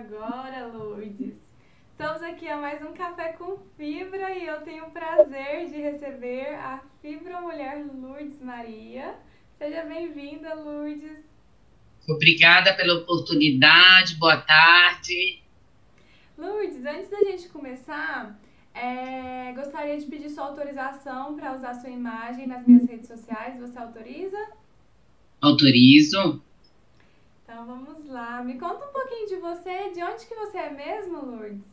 [0.00, 1.36] agora, Lourdes.
[1.92, 6.54] Estamos aqui a mais um Café com Fibra e eu tenho o prazer de receber
[6.54, 9.14] a Fibra Mulher Lourdes Maria.
[9.58, 11.18] Seja bem-vinda, Lourdes.
[12.08, 15.42] Obrigada pela oportunidade, boa tarde.
[16.38, 18.40] Lourdes, antes da gente começar,
[18.74, 23.60] é, gostaria de pedir sua autorização para usar sua imagem nas minhas redes sociais.
[23.60, 24.38] Você autoriza?
[25.42, 26.42] Autorizo.
[27.52, 28.44] Então vamos lá.
[28.44, 29.90] Me conta um pouquinho de você.
[29.92, 31.64] De onde que você é mesmo, Lourdes?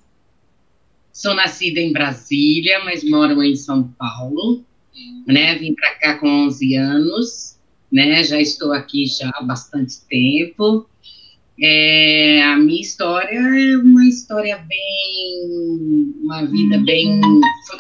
[1.14, 4.66] Sou nascida em Brasília, mas moro em São Paulo.
[4.96, 5.24] Uhum.
[5.28, 5.56] Né?
[5.60, 7.60] Vim para cá com 11 anos.
[7.92, 8.24] Né?
[8.24, 10.90] Já estou aqui já há bastante tempo.
[11.62, 16.16] É, a minha história é uma história bem.
[16.24, 17.22] Uma vida bem.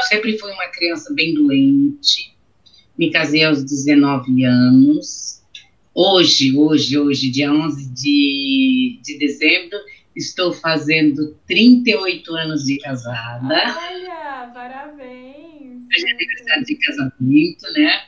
[0.08, 2.32] Sempre fui uma criança bem doente.
[2.96, 5.37] Me casei aos 19 anos
[6.00, 9.80] Hoje, hoje, hoje, dia 11 de, de dezembro,
[10.16, 13.56] estou fazendo 38 anos de casada.
[13.56, 15.88] Olha, parabéns!
[15.92, 18.02] Hoje é aniversário de casamento, né?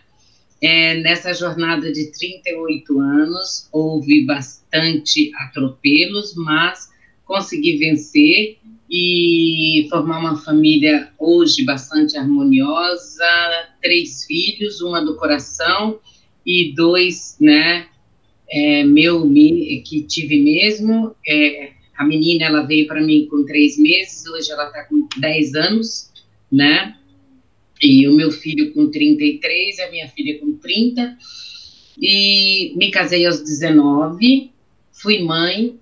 [0.61, 6.91] É, nessa jornada de 38 anos, houve bastante atropelos, mas
[7.25, 13.25] consegui vencer e formar uma família hoje bastante harmoniosa,
[13.81, 15.99] três filhos, uma do coração
[16.49, 17.86] e dois, né,
[18.49, 19.32] é, meu,
[19.86, 24.65] que tive mesmo, é, a menina, ela veio para mim com três meses, hoje ela
[24.65, 26.09] está com 10 anos,
[26.52, 26.95] né,
[27.80, 31.17] e o meu filho com 33, a minha filha com 30,
[32.02, 34.49] e me casei aos 19,
[34.92, 35.77] fui mãe,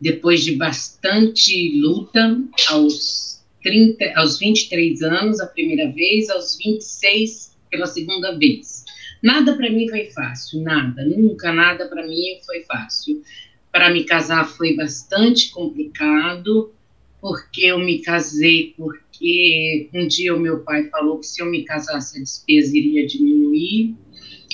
[0.00, 7.86] depois de bastante luta, aos 30, aos 23 anos a primeira vez, aos 26 pela
[7.86, 8.81] segunda vez.
[9.22, 13.22] Nada para mim foi fácil, nada, nunca nada para mim foi fácil.
[13.70, 16.74] Para me casar foi bastante complicado,
[17.20, 21.64] porque eu me casei porque um dia o meu pai falou que se eu me
[21.64, 23.94] casasse a despesa iria diminuir.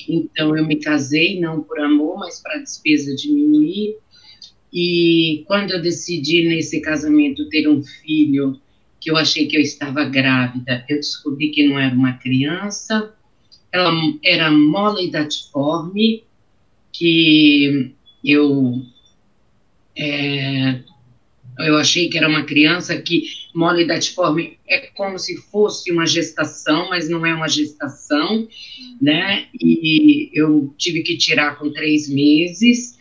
[0.06, 3.96] Então eu me casei não por amor, mas para a despesa diminuir.
[4.72, 8.60] E quando eu decidi nesse casamento ter um filho,
[9.00, 13.14] que eu achei que eu estava grávida, eu descobri que não era uma criança
[13.72, 13.92] ela
[14.24, 16.24] era mole datiforme,
[16.92, 18.82] que eu
[19.96, 20.80] é,
[21.58, 23.24] eu achei que era uma criança que
[23.54, 28.46] mole datiforme é como se fosse uma gestação, mas não é uma gestação,
[29.00, 29.48] né?
[29.60, 32.96] E eu tive que tirar com três meses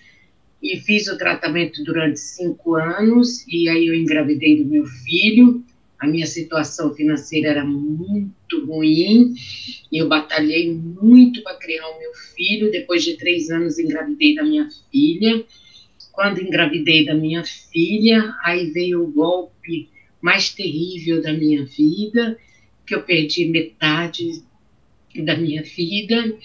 [0.62, 5.64] e fiz o tratamento durante cinco anos e aí eu engravidei do meu filho
[6.00, 9.34] a minha situação financeira era muito ruim
[9.92, 12.72] e eu batalhei muito para criar o meu filho.
[12.72, 15.44] Depois de três anos, engravidei da minha filha.
[16.12, 19.90] Quando engravidei da minha filha, aí veio o golpe
[20.22, 22.38] mais terrível da minha vida,
[22.86, 24.44] que eu perdi metade
[25.24, 26.38] da minha vida,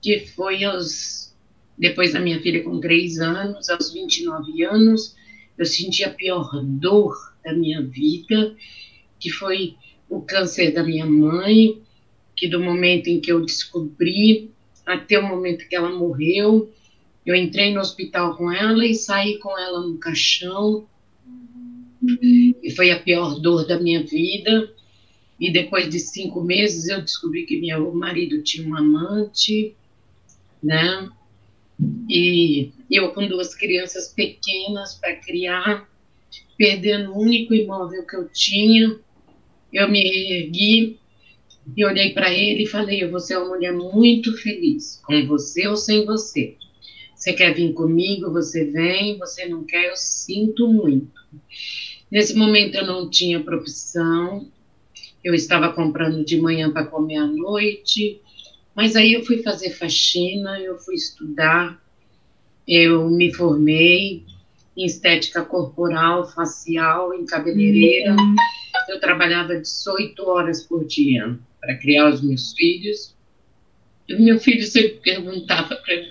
[0.00, 1.34] que foi aos
[1.78, 5.14] depois da minha filha com três anos, aos 29 anos,
[5.58, 8.54] eu senti a pior dor da minha vida,
[9.18, 9.74] que foi
[10.08, 11.80] o câncer da minha mãe,
[12.34, 14.50] que do momento em que eu descobri
[14.84, 16.70] até o momento que ela morreu,
[17.24, 20.86] eu entrei no hospital com ela e saí com ela no caixão.
[22.62, 24.72] E foi a pior dor da minha vida.
[25.40, 29.74] E depois de cinco meses eu descobri que meu marido tinha um amante,
[30.62, 31.08] né?
[32.08, 35.88] E eu com duas crianças pequenas para criar,
[36.56, 38.98] perdendo o único imóvel que eu tinha,
[39.72, 40.98] eu me ergui
[41.76, 45.76] e olhei para ele e falei: Você é uma mulher muito feliz, com você ou
[45.76, 46.56] sem você.
[47.14, 48.30] Você quer vir comigo?
[48.32, 49.18] Você vem.
[49.18, 49.86] Você não quer?
[49.86, 51.16] Eu sinto muito.
[52.10, 54.48] Nesse momento eu não tinha profissão,
[55.24, 58.20] eu estava comprando de manhã para comer à noite,
[58.76, 61.82] mas aí eu fui fazer faxina, eu fui estudar,
[62.66, 64.24] eu me formei
[64.76, 68.12] em estética corporal, facial, em cabeleireira.
[68.12, 68.36] Uhum.
[68.88, 73.14] Eu trabalhava 18 horas por dia para criar os meus filhos.
[74.08, 76.10] E meu filho sempre perguntava para mim,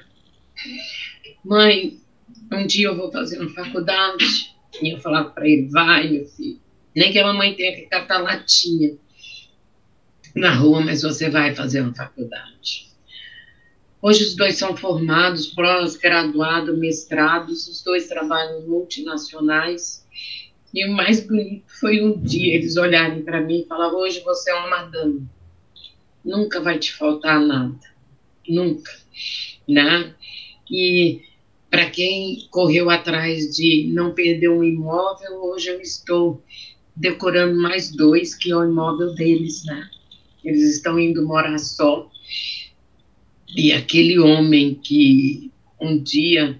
[1.43, 1.97] mãe,
[2.51, 4.55] um dia eu vou fazer uma faculdade.
[4.81, 6.59] E eu falava para ele, vai, meu filho.
[6.95, 8.97] Nem que a mamãe tenha que catar latinha
[10.33, 12.94] na rua, mas você vai fazer uma faculdade.
[14.01, 20.05] Hoje os dois são formados, pós-graduados, mestrados, os dois trabalham multinacionais.
[20.73, 24.51] E o mais bonito foi um dia eles olharem para mim e falar: hoje você
[24.51, 25.25] é uma madame,
[26.23, 27.79] nunca vai te faltar nada,
[28.47, 28.91] nunca,
[29.67, 30.13] né?
[30.69, 31.21] E
[31.69, 36.43] para quem correu atrás de não perder um imóvel, hoje eu estou
[36.95, 39.89] decorando mais dois que é o imóvel deles, né?
[40.43, 42.09] Eles estão indo morar só
[43.55, 45.49] e aquele homem que
[45.79, 46.59] um dia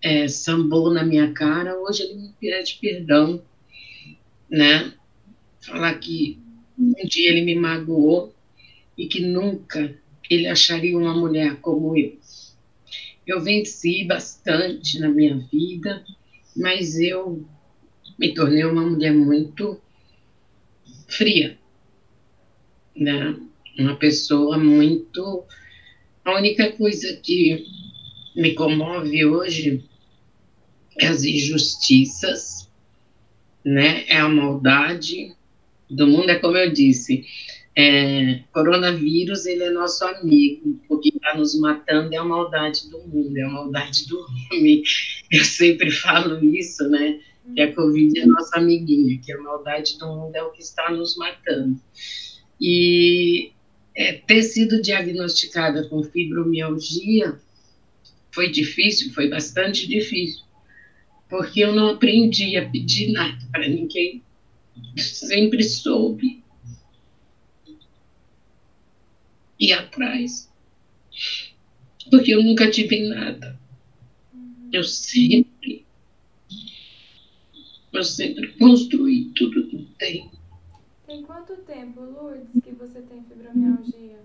[0.00, 3.42] é, sambou na minha cara, hoje ele me pede perdão,
[4.48, 4.94] né?
[5.60, 6.38] Falar que
[6.78, 8.32] um dia ele me magoou
[8.96, 9.92] e que nunca
[10.30, 12.16] ele acharia uma mulher como eu.
[13.26, 16.04] Eu venci bastante na minha vida,
[16.56, 17.44] mas eu
[18.16, 19.80] me tornei uma mulher muito
[21.08, 21.58] fria,
[22.94, 23.36] né?
[23.76, 25.44] Uma pessoa muito
[26.24, 27.66] a única coisa que
[28.34, 29.84] me comove hoje
[30.98, 32.70] é as injustiças,
[33.64, 34.04] né?
[34.08, 35.34] É a maldade
[35.90, 37.24] do mundo, é como eu disse,
[37.76, 43.00] é, coronavírus ele é nosso amigo, o que está nos matando é a maldade do
[43.00, 44.82] mundo, é a maldade do homem.
[45.30, 47.20] Eu sempre falo isso, né?
[47.54, 50.90] Que a Covid é nossa amiguinha, que a maldade do mundo é o que está
[50.90, 51.78] nos matando.
[52.60, 53.52] E
[53.96, 57.38] é, ter sido diagnosticada com fibromialgia
[58.32, 60.42] foi difícil, foi bastante difícil,
[61.28, 64.22] porque eu não aprendi a pedir nada para ninguém.
[64.96, 66.42] Sempre soube
[69.60, 70.50] ir atrás,
[72.10, 73.56] porque eu nunca tive nada.
[74.72, 75.86] Eu sempre,
[77.92, 80.33] eu sempre construí tudo que tenho.
[81.06, 84.20] Tem quanto tempo, Lourdes, que você tem fibromialgia?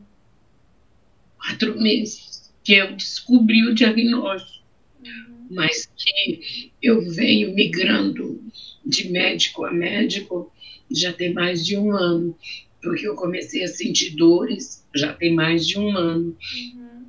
[1.38, 4.64] Quatro meses que eu descobri o diagnóstico,
[5.04, 5.48] uhum.
[5.50, 8.42] mas que eu venho migrando
[8.86, 10.52] de médico a médico
[10.90, 12.36] já tem mais de um ano,
[12.82, 16.36] porque eu comecei a sentir dores já tem mais de um ano.
[16.76, 17.06] Uhum.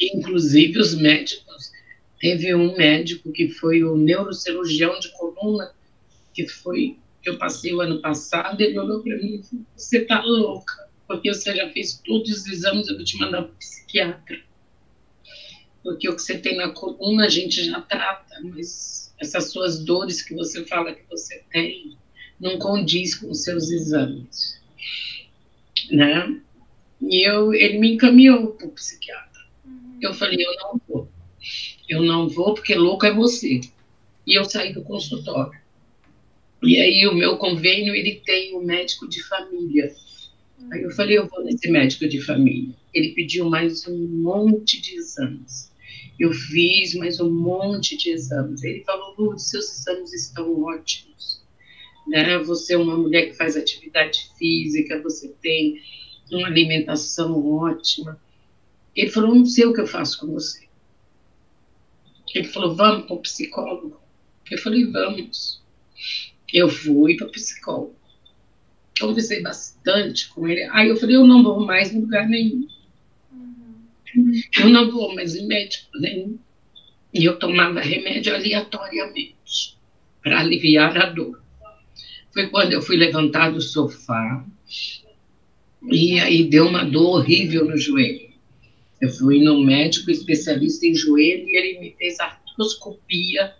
[0.00, 1.70] Inclusive os médicos,
[2.18, 5.72] teve um médico que foi o neurocirurgião de coluna,
[6.32, 10.22] que foi eu passei o ano passado, ele olhou para mim e falou: Você está
[10.22, 14.40] louca, porque você já fez todos os exames, eu vou te mandar para o psiquiatra.
[15.82, 20.22] Porque o que você tem na coluna a gente já trata, mas essas suas dores
[20.22, 21.96] que você fala que você tem
[22.40, 24.60] não condiz com os seus exames.
[25.90, 26.40] Né?
[27.00, 29.42] E eu, ele me encaminhou para o psiquiatra.
[29.64, 29.98] Uhum.
[30.00, 31.08] Eu falei: Eu não vou.
[31.88, 33.60] Eu não vou porque louco é você.
[34.26, 35.61] E eu saí do consultório.
[36.62, 39.92] E aí o meu convênio, ele tem um médico de família.
[40.70, 42.72] Aí eu falei, eu vou nesse médico de família.
[42.94, 45.72] Ele pediu mais um monte de exames.
[46.20, 48.62] Eu fiz mais um monte de exames.
[48.62, 51.42] Ele falou, Lourdes, seus exames estão ótimos.
[52.06, 52.38] Né?
[52.38, 55.80] Você é uma mulher que faz atividade física, você tem
[56.30, 58.20] uma alimentação ótima.
[58.94, 60.68] Ele falou, não sei o que eu faço com você.
[62.32, 64.00] Ele falou, vamos para o psicólogo.
[64.48, 65.60] Eu falei, vamos
[66.52, 67.96] eu fui para psicólogo.
[69.00, 70.62] Conversei bastante com ele.
[70.72, 72.66] Aí eu falei, eu não vou mais em lugar nenhum.
[73.32, 74.32] Uhum.
[74.58, 76.38] Eu não vou mais em médico nenhum.
[77.12, 79.78] E eu tomava remédio aleatoriamente
[80.22, 81.42] para aliviar a dor.
[82.32, 84.44] Foi quando eu fui levantar do sofá
[85.90, 88.30] e aí deu uma dor horrível no joelho.
[89.00, 93.54] Eu fui no médico especialista em joelho e ele me fez artroscopia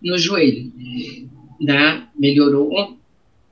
[0.00, 0.72] no joelho
[1.60, 2.98] né, melhorou.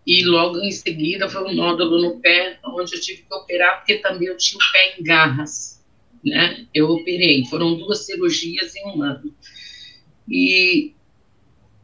[0.07, 3.97] E logo em seguida foi um nódulo no pé, onde eu tive que operar, porque
[3.99, 5.81] também eu tinha o pé em garras.
[6.25, 6.67] Né?
[6.75, 9.35] Eu operei, foram duas cirurgias em um ano.
[10.29, 10.93] E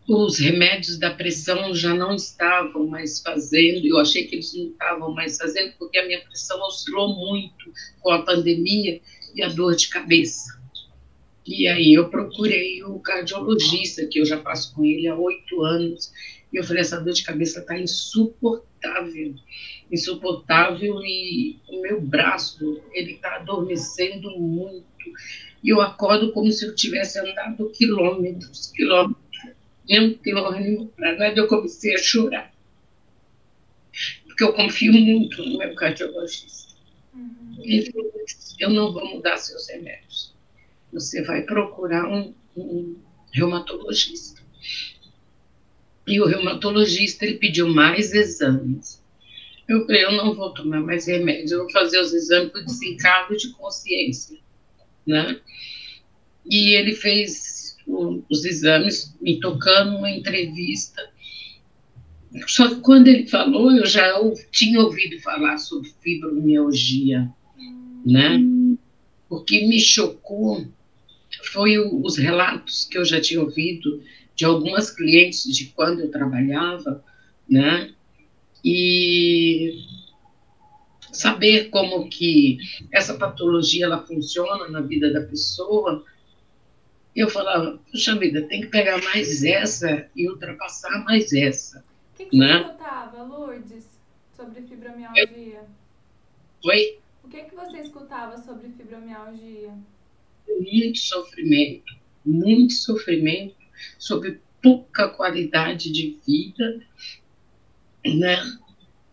[0.08, 5.12] os remédios da pressão já não estavam mais fazendo, eu achei que eles não estavam
[5.12, 9.00] mais fazendo, porque a minha pressão oscilou muito com a pandemia
[9.34, 10.57] e a dor de cabeça.
[11.48, 16.12] E aí eu procurei o cardiologista, que eu já passo com ele há oito anos,
[16.52, 19.34] e eu falei, essa dor de cabeça está insuportável.
[19.90, 24.84] insuportável, e o meu braço, ele está adormecendo muito.
[25.64, 29.18] E eu acordo como se eu tivesse andado quilômetros, quilômetros,
[29.90, 32.52] um quilômetro para nada, eu comecei a chorar.
[34.26, 36.74] Porque eu confio muito no meu cardiologista.
[37.14, 37.56] Uhum.
[37.62, 38.12] Ele falou,
[38.58, 40.36] eu não vou mudar seus remédios.
[40.92, 42.96] Você vai procurar um, um
[43.32, 44.42] reumatologista.
[46.06, 49.02] E o reumatologista ele pediu mais exames.
[49.68, 53.36] Eu falei, eu não vou tomar mais remédio, eu vou fazer os exames por desencargo
[53.36, 54.38] de consciência,
[55.06, 55.38] né?
[56.50, 61.10] E ele fez o, os exames, me tocando uma entrevista.
[62.46, 64.18] Só que quando ele falou, eu já
[64.50, 67.30] tinha ouvido falar sobre fibromialgia,
[68.06, 68.40] né?
[69.28, 70.66] O que me chocou
[71.44, 74.02] foi o, os relatos que eu já tinha ouvido
[74.34, 77.04] de algumas clientes de quando eu trabalhava,
[77.48, 77.92] né?
[78.64, 79.84] E
[81.12, 82.58] saber como que
[82.92, 86.04] essa patologia ela funciona na vida da pessoa,
[87.14, 91.84] eu falava, puxa vida, tem que pegar mais essa e ultrapassar mais essa.
[92.12, 92.46] O que, que né?
[92.46, 93.88] você escutava, Lourdes,
[94.36, 95.64] sobre fibromialgia?
[96.64, 96.98] Oi?
[97.24, 99.74] O que, que você escutava sobre fibromialgia?
[100.60, 103.54] Muito sofrimento, muito sofrimento
[103.98, 106.82] sobre pouca qualidade de vida,
[108.04, 108.38] né?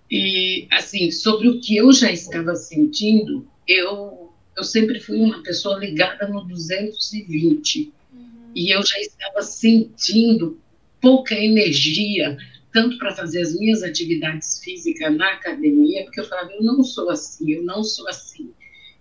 [0.10, 5.80] E, assim, sobre o que eu já estava sentindo, eu, eu sempre fui uma pessoa
[5.80, 7.94] ligada no 220.
[8.13, 8.51] Uhum.
[8.56, 10.60] E eu já estava sentindo
[11.01, 12.38] pouca energia,
[12.72, 17.10] tanto para fazer as minhas atividades físicas na academia, porque eu falava, eu não sou
[17.10, 18.51] assim, eu não sou assim.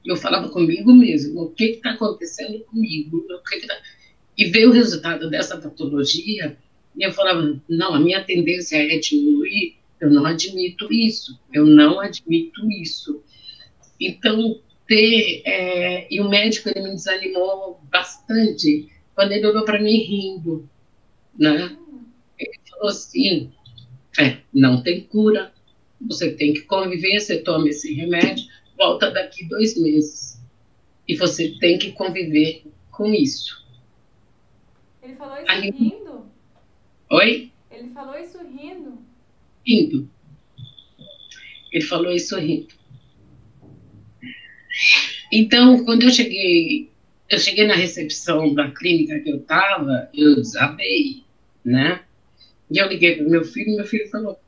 [0.04, 3.26] Eu falava comigo mesmo, o que está acontecendo comigo?
[3.48, 3.74] Que, que tá
[4.36, 6.56] e ver o resultado dessa patologia,
[6.96, 12.00] e eu falava, não, a minha tendência é diminuir, eu não admito isso, eu não
[12.00, 13.22] admito isso.
[14.00, 19.98] Então, ter, é, e o médico, ele me desanimou bastante, quando ele olhou para mim
[19.98, 20.68] rindo,
[21.38, 21.76] né?
[22.38, 23.52] Ele falou assim,
[24.18, 25.52] é, não tem cura,
[26.00, 28.44] você tem que conviver, você toma esse remédio,
[28.76, 30.42] volta daqui dois meses.
[31.06, 33.64] E você tem que conviver com isso.
[35.02, 36.26] Ele falou isso Aí, rindo?
[37.10, 37.52] Oi?
[37.70, 38.98] Ele falou isso rindo?
[39.66, 40.10] Rindo.
[41.72, 42.74] Ele falou isso rindo.
[45.30, 46.90] Então, quando eu cheguei,
[47.28, 51.24] eu cheguei na recepção da clínica que eu estava, eu desabei,
[51.64, 52.02] né?
[52.70, 54.38] E eu liguei para meu filho, e meu filho falou: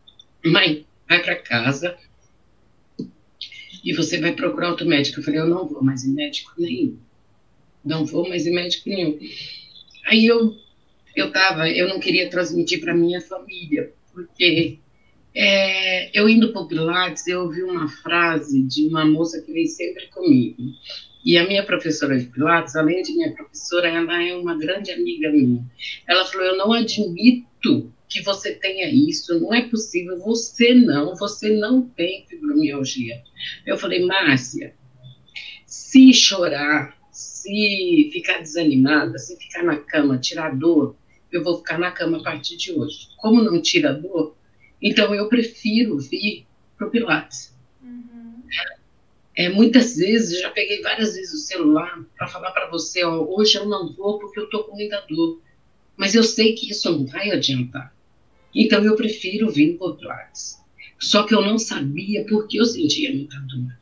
[0.44, 1.96] Mãe, vai para casa
[3.86, 5.20] e você vai procurar outro médico.
[5.20, 6.98] Eu falei: Eu não vou mais em médico nenhum.
[7.84, 9.16] Não vou mais em médico nenhum.
[10.06, 10.56] Aí eu
[11.14, 14.78] eu tava, eu não queria transmitir para minha família, porque
[15.34, 19.66] é, eu indo para o Pilates, eu ouvi uma frase de uma moça que vem
[19.66, 20.62] sempre comigo.
[21.24, 25.30] E a minha professora de Pilates, além de minha professora, ela é uma grande amiga
[25.30, 25.64] minha.
[26.06, 31.50] Ela falou: Eu não admito que você tenha isso, não é possível, você não, você
[31.50, 33.22] não tem fibromialgia.
[33.66, 34.74] Eu falei: Márcia,
[35.66, 40.96] se chorar, se ficar desanimada, se ficar na cama, tirar dor,
[41.32, 43.08] eu vou ficar na cama a partir de hoje.
[43.16, 44.36] Como não tira dor,
[44.80, 46.46] então eu prefiro vir
[46.76, 47.56] para o Pilates.
[47.82, 48.42] Uhum.
[49.34, 53.56] É, muitas vezes, já peguei várias vezes o celular para falar para você, ó, hoje
[53.56, 55.40] eu não vou porque eu estou com muita dor.
[55.96, 57.95] Mas eu sei que isso não vai adiantar.
[58.56, 60.56] Então eu prefiro vir o Pilates.
[60.98, 63.76] Só que eu não sabia porque eu sentia muita dor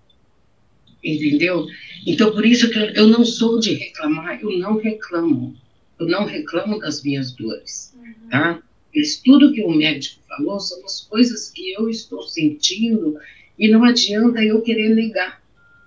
[1.05, 1.67] entendeu?
[2.07, 5.55] Então, por isso que eu não sou de reclamar, eu não reclamo.
[5.99, 8.29] Eu não reclamo das minhas dores, uhum.
[8.31, 8.63] tá?
[8.93, 13.17] Isso tudo que o médico falou são as coisas que eu estou sentindo
[13.59, 15.43] e não adianta eu querer negar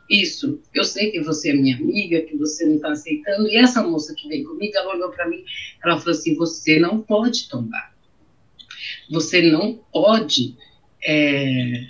[0.10, 0.62] isso.
[0.74, 3.48] Eu sei que você é minha amiga, que você não está aceitando.
[3.48, 5.44] E essa moça que vem comigo, ela olhou para mim,
[5.84, 7.94] ela falou assim: você não pode tombar.
[9.10, 10.56] Você não pode
[11.04, 11.88] é,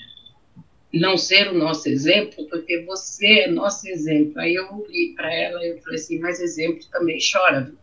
[0.93, 4.39] não ser o nosso exemplo, porque você é nosso exemplo.
[4.39, 7.73] Aí eu li para ela e falei assim, mas exemplo também chora.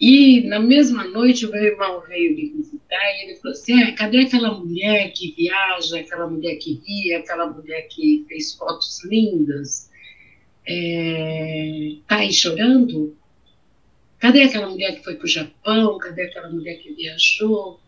[0.00, 3.94] E na mesma noite o meu irmão veio me visitar e ele falou assim, ah,
[3.94, 9.88] cadê aquela mulher que viaja, aquela mulher que ri, aquela mulher que fez fotos lindas?
[10.66, 13.16] É, tá aí chorando?
[14.24, 15.98] Cadê aquela mulher que foi para o Japão?
[15.98, 17.78] Cadê aquela mulher que viajou?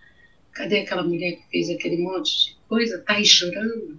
[0.53, 2.99] Cadê aquela mulher que fez aquele monte de coisa?
[2.99, 3.99] Tá aí chorando?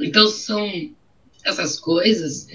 [0.00, 0.66] Então, são
[1.44, 2.48] essas coisas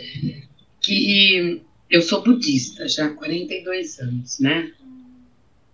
[0.82, 4.74] que eu sou budista já há 42 anos, né?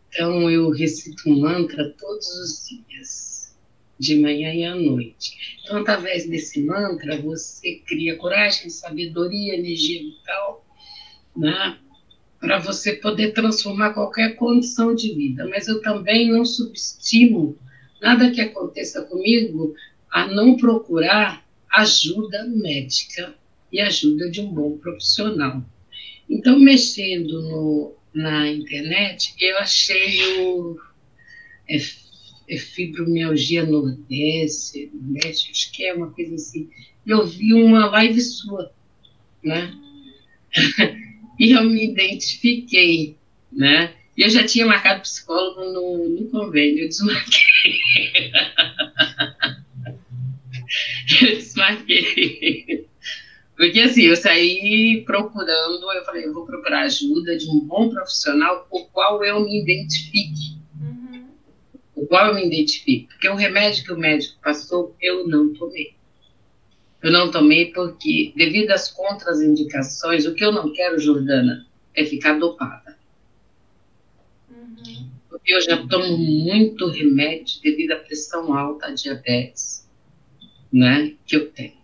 [0.09, 3.55] Então eu recito um mantra todos os dias,
[3.97, 5.37] de manhã e à noite.
[5.63, 10.67] Então, através desse mantra, você cria coragem, sabedoria, energia vital,
[11.33, 11.79] né?
[12.39, 15.47] Para você poder transformar qualquer condição de vida.
[15.47, 17.57] Mas eu também não subestimo
[18.01, 19.73] nada que aconteça comigo
[20.11, 23.35] a não procurar ajuda médica
[23.71, 25.63] e ajuda de um bom profissional.
[26.29, 30.79] Então, mexendo no, na internet, eu achei o
[31.67, 31.77] é,
[32.47, 36.69] é fibromialgia nordeste, nordeste, acho que é uma coisa assim.
[37.05, 38.71] Eu vi uma live sua,
[39.43, 39.73] né?
[41.39, 43.17] e eu me identifiquei,
[43.51, 43.93] né?
[44.17, 48.31] E eu já tinha marcado psicólogo no, no convênio, eu desmarquei.
[51.21, 52.87] eu desmarquei.
[53.57, 58.67] Porque assim, eu saí procurando, eu falei, eu vou procurar ajuda de um bom profissional
[58.69, 60.59] por qual eu me identifique.
[60.79, 61.27] Uhum.
[61.95, 63.07] O qual eu me identifique.
[63.07, 65.95] Porque o remédio que o médico passou, eu não tomei.
[67.05, 72.39] Eu não tomei porque, devido às contraindicações, o que eu não quero, Jordana, é ficar
[72.39, 72.97] dopada.
[74.49, 75.07] Uhum.
[75.29, 79.87] Porque eu já tomo muito remédio devido à pressão alta, à diabetes,
[80.73, 81.77] né, que eu tenho.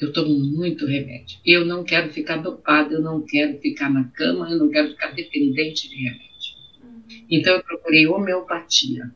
[0.00, 1.38] Eu tomo muito remédio.
[1.44, 5.10] Eu não quero ficar dopada, eu não quero ficar na cama, eu não quero ficar
[5.10, 6.54] dependente de remédio.
[6.82, 7.26] Uhum.
[7.28, 9.10] Então eu procurei homeopatia,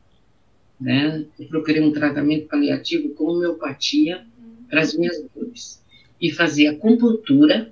[0.79, 1.25] né?
[1.39, 4.27] Eu procurei um tratamento paliativo com homeopatia
[4.73, 5.83] para as minhas dores.
[6.19, 7.71] E fazia acupuntura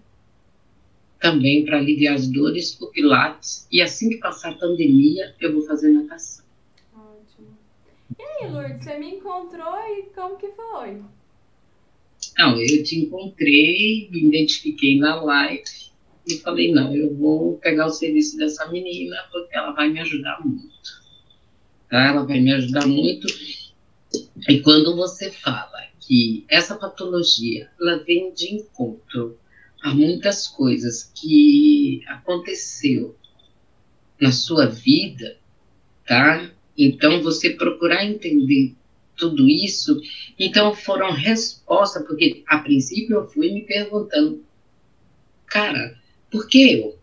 [1.20, 5.66] também para aliviar as dores, o pilates, e assim que passar a pandemia, eu vou
[5.66, 6.46] fazer natação.
[6.96, 7.58] Ótimo.
[8.20, 11.02] E aí, Lourdes, você me encontrou e como que foi?
[12.38, 15.64] Não, eu te encontrei, me identifiquei na live
[16.28, 20.40] e falei, não, eu vou pegar o serviço dessa menina porque ela vai me ajudar
[20.46, 21.02] muito.
[21.90, 22.00] Tá?
[22.00, 23.28] Ela vai me ajudar muito.
[24.48, 29.40] E quando você fala que essa patologia ela vem de encontro
[29.82, 33.16] a muitas coisas que aconteceu
[34.20, 35.38] na sua vida,
[36.06, 36.52] tá?
[36.78, 38.76] Então você procurar entender
[39.16, 40.02] tudo isso,
[40.38, 44.44] então foram respostas, porque a princípio eu fui me perguntando,
[45.46, 45.98] cara,
[46.30, 47.00] por que eu?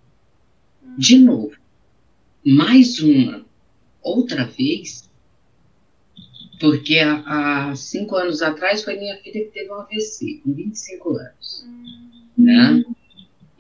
[0.99, 1.57] De novo,
[2.45, 3.47] mais uma,
[4.03, 5.08] outra vez,
[6.61, 11.11] porque há, há, cinco anos atrás foi minha filha que teve um AVC, com 25
[11.11, 11.67] anos.
[11.67, 12.45] Uhum.
[12.45, 12.85] Né?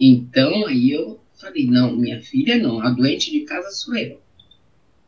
[0.00, 4.20] Então, aí eu falei, não, minha filha não, a doente de casa sou eu.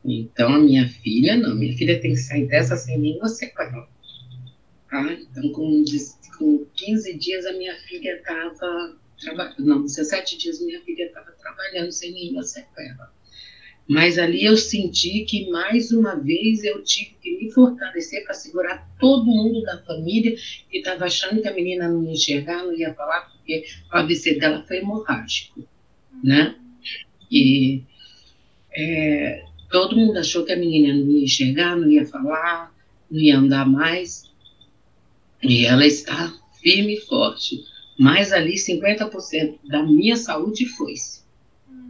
[0.05, 3.88] Então, a minha filha não, minha filha tem que sair dessa sem nenhuma sequela.
[4.88, 5.12] Tá?
[5.12, 5.85] Então, com,
[6.38, 11.92] com 15 dias, a minha filha estava trabalhando, não, 17 dias, minha filha estava trabalhando
[11.92, 13.12] sem nenhuma sequela.
[13.90, 18.88] Mas ali eu senti que mais uma vez eu tive que me fortalecer para segurar
[19.00, 20.37] todo mundo da família
[20.70, 24.38] que estava achando que a menina não ia enxergar, não ia falar, porque o AVC
[24.38, 25.66] dela foi hemorrágico,
[26.22, 26.55] né?
[27.29, 27.83] E
[28.76, 32.72] é, todo mundo achou que a menina não ia enxergar, não ia falar,
[33.11, 34.31] não ia andar mais.
[35.42, 37.64] E ela está firme e forte.
[37.98, 41.24] Mas ali 50% da minha saúde foi-se.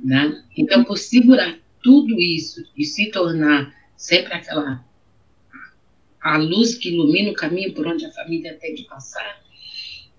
[0.02, 0.42] Né?
[0.56, 4.84] Então, por segurar tudo isso e se tornar sempre aquela
[6.20, 9.40] a luz que ilumina o caminho por onde a família tem de passar.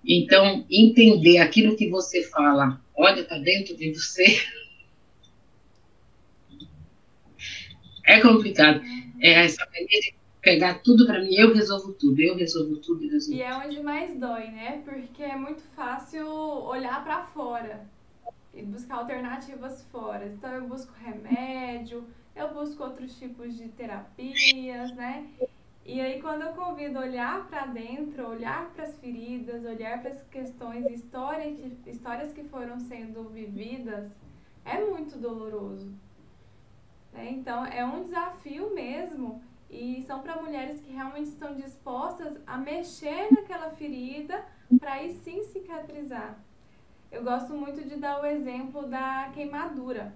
[0.04, 4.24] Então, entender aquilo que você fala, olha, está dentro de você.
[8.04, 8.82] É complicado.
[9.20, 13.10] É essa maneira de pegar tudo para mim, eu resolvo tudo, eu resolvo tudo, eu
[13.10, 14.82] resolvo E é onde mais dói, né?
[14.84, 17.88] Porque é muito fácil olhar para fora
[18.54, 20.26] e buscar alternativas fora.
[20.26, 25.28] Então eu busco remédio, eu busco outros tipos de terapias, né?
[25.84, 30.22] E aí quando eu convido olhar para dentro, olhar para as feridas, olhar para as
[30.24, 34.10] questões, histórias que, histórias que foram sendo vividas,
[34.64, 35.92] é muito doloroso.
[37.12, 37.30] Né?
[37.30, 43.32] Então é um desafio mesmo e são para mulheres que realmente estão dispostas a mexer
[43.32, 44.44] naquela ferida
[44.78, 46.38] para aí sim cicatrizar.
[47.12, 50.14] Eu gosto muito de dar o exemplo da queimadura.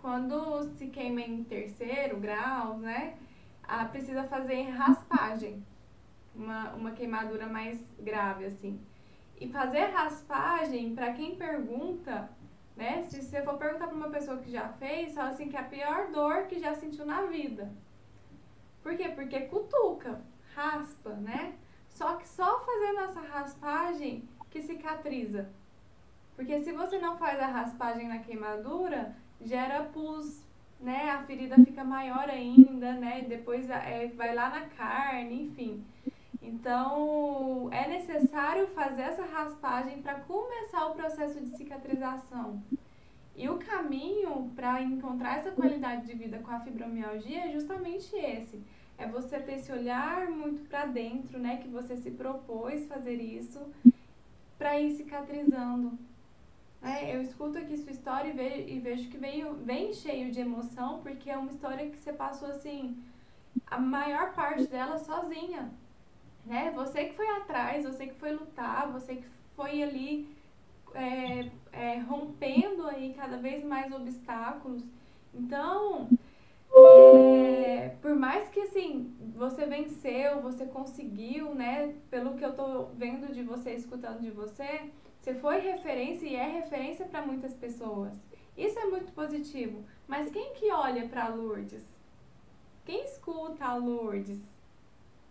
[0.00, 3.18] Quando se queima em terceiro grau, né,
[3.64, 5.66] a, precisa fazer raspagem,
[6.32, 8.80] uma, uma queimadura mais grave, assim.
[9.40, 12.30] E fazer raspagem, para quem pergunta,
[12.76, 15.60] né, se você for perguntar para uma pessoa que já fez, fala assim que é
[15.60, 17.68] a pior dor que já sentiu na vida.
[18.80, 19.08] Por quê?
[19.08, 20.20] Porque cutuca,
[20.54, 21.56] raspa, né?
[21.88, 25.50] Só que só fazendo essa raspagem que cicatriza.
[26.36, 30.42] Porque se você não faz a raspagem na queimadura, gera pus,
[30.80, 33.24] né, a ferida fica maior ainda, né?
[33.28, 35.84] Depois é, vai lá na carne, enfim.
[36.42, 42.60] Então, é necessário fazer essa raspagem para começar o processo de cicatrização.
[43.36, 48.60] E o caminho para encontrar essa qualidade de vida com a fibromialgia é justamente esse.
[48.98, 51.56] É você ter esse olhar muito para dentro, né?
[51.56, 53.60] Que você se propôs fazer isso
[54.58, 55.98] para ir cicatrizando.
[56.82, 61.30] É, eu escuto aqui sua história e vejo, que veio, vem cheio de emoção, porque
[61.30, 62.96] é uma história que você passou assim,
[63.66, 65.70] a maior parte dela sozinha
[66.44, 66.72] né?
[66.74, 69.24] Você que foi atrás, você que foi lutar, você que
[69.56, 70.28] foi ali
[70.94, 74.82] é, é, rompendo aí cada vez mais obstáculos.
[75.34, 76.08] Então,
[76.74, 81.94] é, por mais que assim você venceu, você conseguiu, né?
[82.10, 84.90] Pelo que eu tô vendo de você, escutando de você,
[85.22, 88.12] você foi referência e é referência para muitas pessoas.
[88.56, 89.84] Isso é muito positivo.
[90.06, 91.84] Mas quem que olha para Lourdes?
[92.84, 94.40] Quem escuta a Lourdes?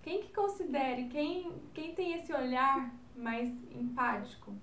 [0.01, 4.53] quem que considere, quem, quem tem esse olhar mais empático,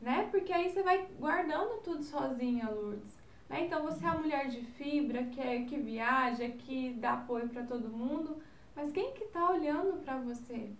[0.00, 0.28] né?
[0.30, 3.16] Porque aí você vai guardando tudo sozinha, Lourdes.
[3.48, 3.66] Né?
[3.66, 7.62] Então você é a mulher de fibra, que, é, que viaja, que dá apoio para
[7.64, 8.38] todo mundo,
[8.74, 10.70] mas quem que tá olhando para você?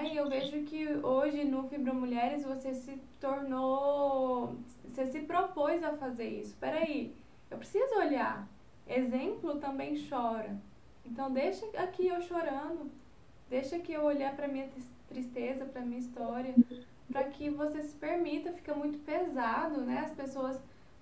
[0.00, 5.92] E eu vejo que hoje no Fibra Mulheres você se tornou, você se propôs a
[5.96, 6.56] fazer isso.
[6.58, 7.14] Peraí,
[7.50, 8.48] eu preciso olhar.
[8.86, 10.56] Exemplo também chora.
[11.04, 12.90] Então deixa aqui eu chorando,
[13.50, 14.68] deixa que eu olhar para minha
[15.08, 16.54] tristeza, para minha história,
[17.10, 20.04] para que você se permita, fica muito pesado, né?
[20.06, 20.60] As pessoas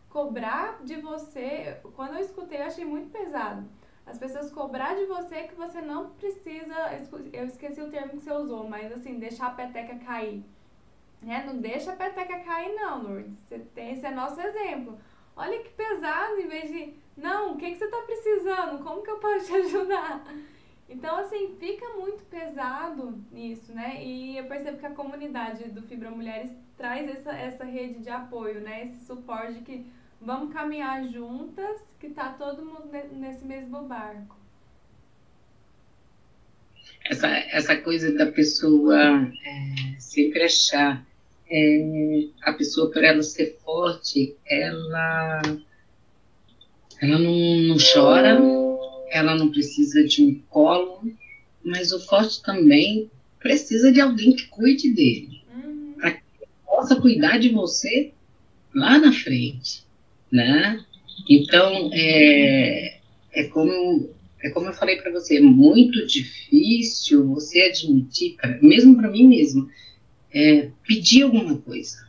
[0.08, 3.64] cobrar de você, quando eu escutei, eu achei muito pesado.
[4.10, 6.74] As pessoas cobrar de você que você não precisa,
[7.32, 10.42] eu esqueci o termo que você usou, mas assim, deixar a peteca cair.
[11.22, 11.44] Né?
[11.46, 13.38] Não deixa a peteca cair não, Lourdes.
[13.46, 14.98] Você tem, esse é nosso exemplo.
[15.36, 18.82] Olha que pesado, em vez de, não, o que, que você está precisando?
[18.82, 20.24] Como que eu posso te ajudar?
[20.88, 24.02] Então, assim, fica muito pesado nisso, né?
[24.04, 28.60] E eu percebo que a comunidade do Fibra Mulheres traz essa, essa rede de apoio,
[28.60, 28.82] né?
[28.82, 29.86] Esse suporte que
[30.20, 34.36] vamos caminhar juntas, que tá todo mundo nesse mesmo barco.
[37.04, 38.96] Essa, essa coisa da pessoa
[39.44, 41.04] é, sempre achar
[41.50, 45.42] é, a pessoa, para ela ser forte, ela,
[47.00, 48.38] ela não, não chora,
[49.10, 51.10] ela não precisa de um colo,
[51.64, 55.94] mas o forte também precisa de alguém que cuide dele, uhum.
[55.98, 56.22] para que
[56.64, 58.12] possa cuidar de você
[58.74, 59.84] lá na frente,
[60.30, 60.84] né?
[61.28, 62.98] Então, é,
[63.32, 64.10] é como
[64.42, 69.28] é como eu falei para você, é muito difícil você admitir, pra, mesmo para mim
[69.28, 69.68] mesmo,
[70.32, 72.08] é, pedir alguma coisa.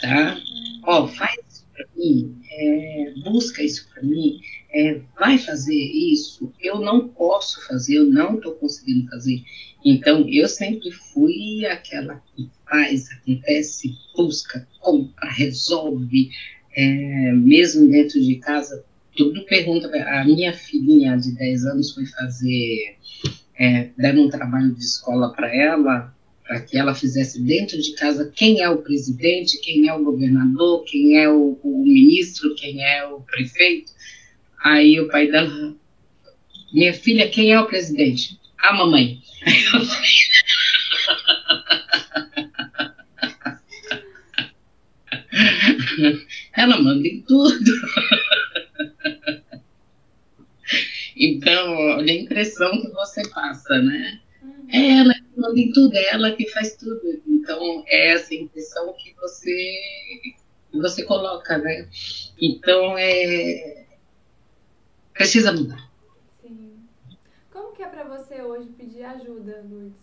[0.00, 0.38] Tá?
[0.82, 4.38] Ó, faz isso para mim, é, busca isso para mim,
[4.70, 6.52] é, vai fazer isso.
[6.60, 9.42] Eu não posso fazer, eu não estou conseguindo fazer.
[9.82, 16.30] Então, eu sempre fui aquela que faz, acontece, busca, compra, resolve,
[16.76, 18.84] é, mesmo dentro de casa,
[19.16, 19.88] tudo pergunta.
[19.88, 22.96] A minha filhinha de 10 anos foi fazer,
[23.58, 26.14] é, dando um trabalho de escola para ela,
[26.46, 30.84] para que ela fizesse dentro de casa quem é o presidente, quem é o governador,
[30.84, 33.90] quem é o, o ministro, quem é o prefeito.
[34.62, 35.74] Aí o pai dela,
[36.72, 38.38] minha filha, quem é o presidente?
[38.58, 39.20] A mamãe.
[46.56, 47.70] Ela manda em tudo.
[51.18, 54.20] Então, olha a impressão que você passa, né?
[54.68, 57.00] É ela que manda em tudo, é ela que faz tudo.
[57.26, 59.78] Então, é essa impressão que você,
[60.74, 61.88] você coloca, né?
[62.40, 63.86] Então, é.
[65.14, 65.90] Precisa mudar.
[66.42, 66.74] Sim.
[67.50, 69.96] Como que é para você hoje pedir ajuda, Lourdes?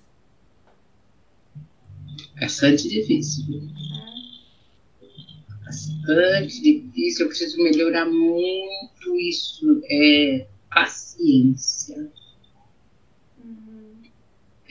[2.40, 3.62] Bastante difícil.
[4.10, 4.13] É.
[5.66, 7.26] Bastante difícil.
[7.26, 9.82] Eu preciso melhorar muito isso.
[9.86, 12.12] É paciência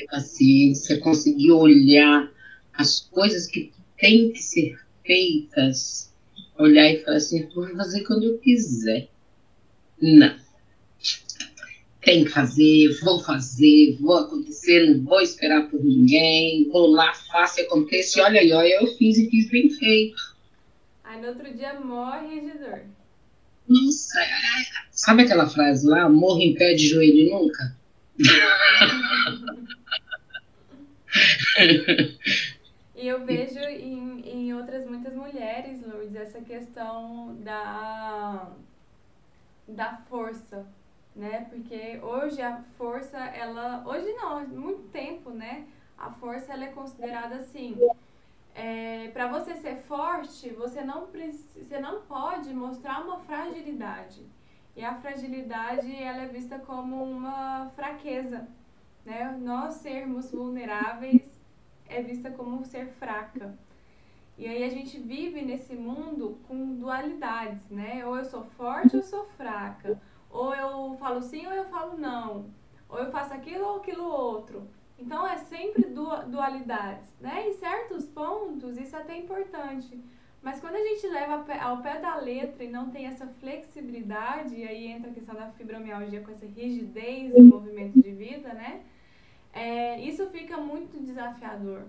[0.03, 2.31] ter paciência, conseguir olhar
[2.75, 6.13] as coisas que têm que ser feitas,
[6.59, 9.09] olhar e falar assim, vou fazer quando eu quiser.
[10.01, 10.35] Não.
[12.01, 17.61] Tem que fazer, vou fazer, vou acontecer, não vou esperar por ninguém, vou lá, faço
[17.61, 20.32] e acontece, olha aí, olha, eu fiz e fiz bem feito.
[21.13, 22.85] Aí no outro dia morre de dor.
[23.69, 24.19] Nossa,
[24.91, 27.77] sabe aquela frase lá, morre em pé de joelho nunca?
[32.97, 38.51] E eu vejo em, em outras muitas mulheres, Lourdes, essa questão da,
[39.69, 40.67] da força,
[41.15, 41.47] né?
[41.51, 43.87] Porque hoje a força, ela.
[43.87, 45.67] Hoje não, há muito tempo, né?
[45.99, 47.77] A força ela é considerada assim.
[48.55, 54.27] É, para você ser forte, você não, você não pode mostrar uma fragilidade.
[54.77, 58.47] E a fragilidade ela é vista como uma fraqueza.
[59.05, 59.37] Né?
[59.41, 61.23] Nós sermos vulneráveis
[61.89, 63.57] é vista como ser fraca.
[64.39, 68.05] E aí a gente vive nesse mundo com dualidades, né?
[68.07, 70.01] Ou eu sou forte ou sou fraca.
[70.31, 72.47] Ou eu falo sim ou eu falo não.
[72.89, 74.67] Ou eu faço aquilo ou aquilo outro.
[75.03, 75.85] Então é sempre
[76.29, 77.49] dualidades, né?
[77.49, 80.01] Em certos pontos isso é até importante.
[80.41, 84.67] Mas quando a gente leva ao pé da letra e não tem essa flexibilidade, e
[84.67, 88.83] aí entra a questão da fibromialgia com essa rigidez no movimento de vida, né?
[89.53, 91.83] É, isso fica muito desafiador.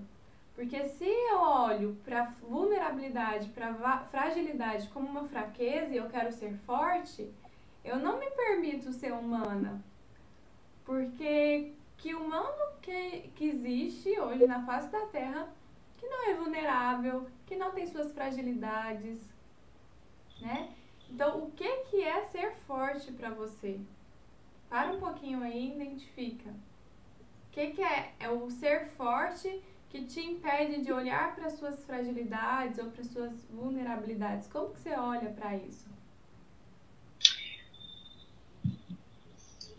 [0.56, 3.74] Porque se eu olho para vulnerabilidade, para
[4.12, 7.28] fragilidade como uma fraqueza e eu quero ser forte,
[7.84, 9.84] eu não me permito ser humana.
[10.86, 15.48] Porque que humano que, que existe hoje na face da Terra
[15.98, 19.22] que não é vulnerável, que não tem suas fragilidades,
[20.42, 20.74] né?
[21.10, 23.80] Então, o que que é ser forte para você?
[24.70, 26.50] Para um pouquinho aí e identifica.
[26.50, 28.14] O que que é?
[28.20, 33.46] É o ser forte que te impede de olhar para suas fragilidades ou para suas
[33.46, 34.50] vulnerabilidades.
[34.50, 35.88] Como que você olha para isso?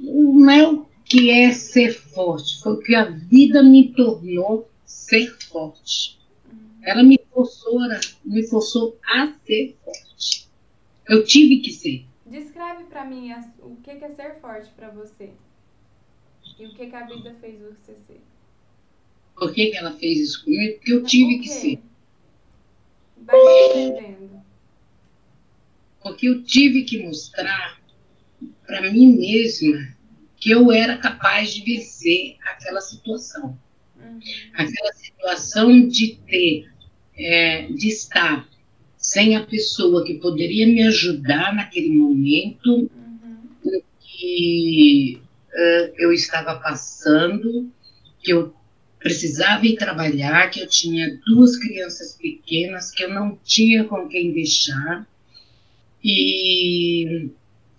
[0.00, 6.18] O meu que é ser forte foi o que a vida me tornou ser forte.
[6.82, 7.78] Ela me forçou,
[8.24, 10.48] me forçou a ser forte.
[11.08, 12.06] Eu tive que ser.
[12.26, 15.30] Descreve para mim o que é ser forte para você.
[16.58, 18.20] E o que, que a vida fez você ser.
[19.36, 20.76] Por que, que ela fez isso comigo?
[20.76, 21.80] Porque eu tive que ser.
[23.18, 24.42] Vai escrevendo.
[26.02, 27.80] Porque eu tive que mostrar
[28.66, 29.94] para mim mesma
[30.44, 33.58] que eu era capaz de vencer aquela situação.
[33.96, 34.20] Uhum.
[34.52, 36.70] Aquela situação de ter,
[37.16, 38.46] é, de estar
[38.98, 43.82] sem a pessoa que poderia me ajudar naquele momento uhum.
[43.98, 45.18] que
[45.50, 47.70] uh, eu estava passando,
[48.22, 48.54] que eu
[48.98, 54.30] precisava ir trabalhar, que eu tinha duas crianças pequenas, que eu não tinha com quem
[54.30, 55.08] deixar.
[56.04, 57.30] E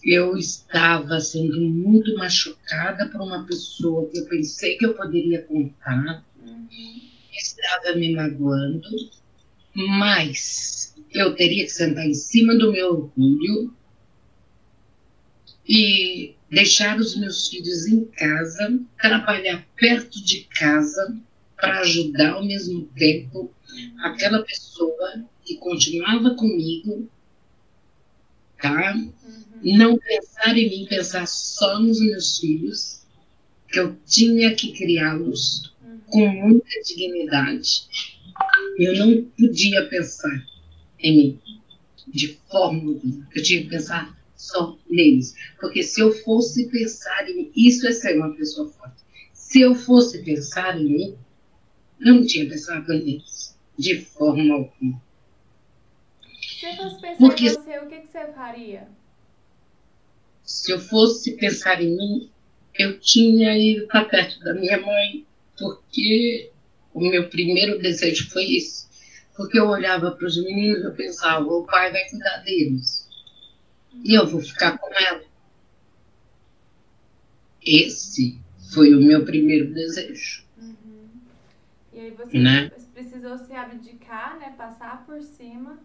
[0.05, 6.23] eu estava sendo muito machucada por uma pessoa que eu pensei que eu poderia contar,
[6.45, 6.67] uhum.
[7.33, 8.87] estava me magoando,
[9.73, 13.73] mas eu teria que sentar em cima do meu orgulho
[15.67, 21.17] e deixar os meus filhos em casa, trabalhar perto de casa
[21.55, 23.51] para ajudar ao mesmo tempo
[24.03, 27.09] aquela pessoa que continuava comigo,
[28.61, 28.95] tá?
[29.63, 33.01] Não pensar em mim, pensar só nos meus filhos,
[33.69, 35.73] que eu tinha que criá-los
[36.07, 37.87] com muita dignidade.
[38.77, 40.45] Eu não podia pensar
[40.99, 41.39] em mim
[42.07, 43.27] de forma alguma.
[43.35, 45.35] Eu tinha que pensar só neles.
[45.59, 49.03] Porque se eu fosse pensar em mim, isso é ser uma pessoa forte.
[49.33, 51.17] Se eu fosse pensar em mim,
[51.99, 55.01] eu não tinha pensado neles, de forma alguma.
[56.41, 57.45] Se eu fosse pensar Porque...
[57.47, 58.87] em você, o que, que você faria?
[60.45, 62.31] Se eu fosse pensar em mim,
[62.75, 65.25] eu tinha ido para perto da minha mãe,
[65.57, 66.51] porque
[66.93, 68.87] o meu primeiro desejo foi isso.
[69.35, 73.09] Porque eu olhava para os meninos e eu pensava, o pai vai cuidar deles.
[74.03, 75.23] E eu vou ficar com ela.
[77.65, 78.39] Esse
[78.73, 80.45] foi o meu primeiro desejo.
[80.57, 81.09] Uhum.
[81.91, 82.71] E aí você né?
[82.93, 84.53] precisou se abdicar, né?
[84.57, 85.79] Passar por cima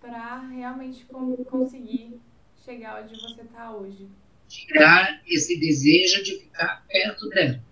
[0.00, 1.04] para realmente
[1.50, 2.20] conseguir
[2.64, 4.06] chegar onde você está hoje?
[4.48, 7.62] Tirar esse desejo de ficar perto dela.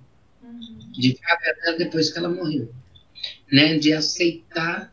[0.43, 0.93] Uhum.
[0.93, 2.73] De ficar perto dela depois que ela morreu.
[3.51, 3.79] Né?
[3.79, 4.93] De aceitar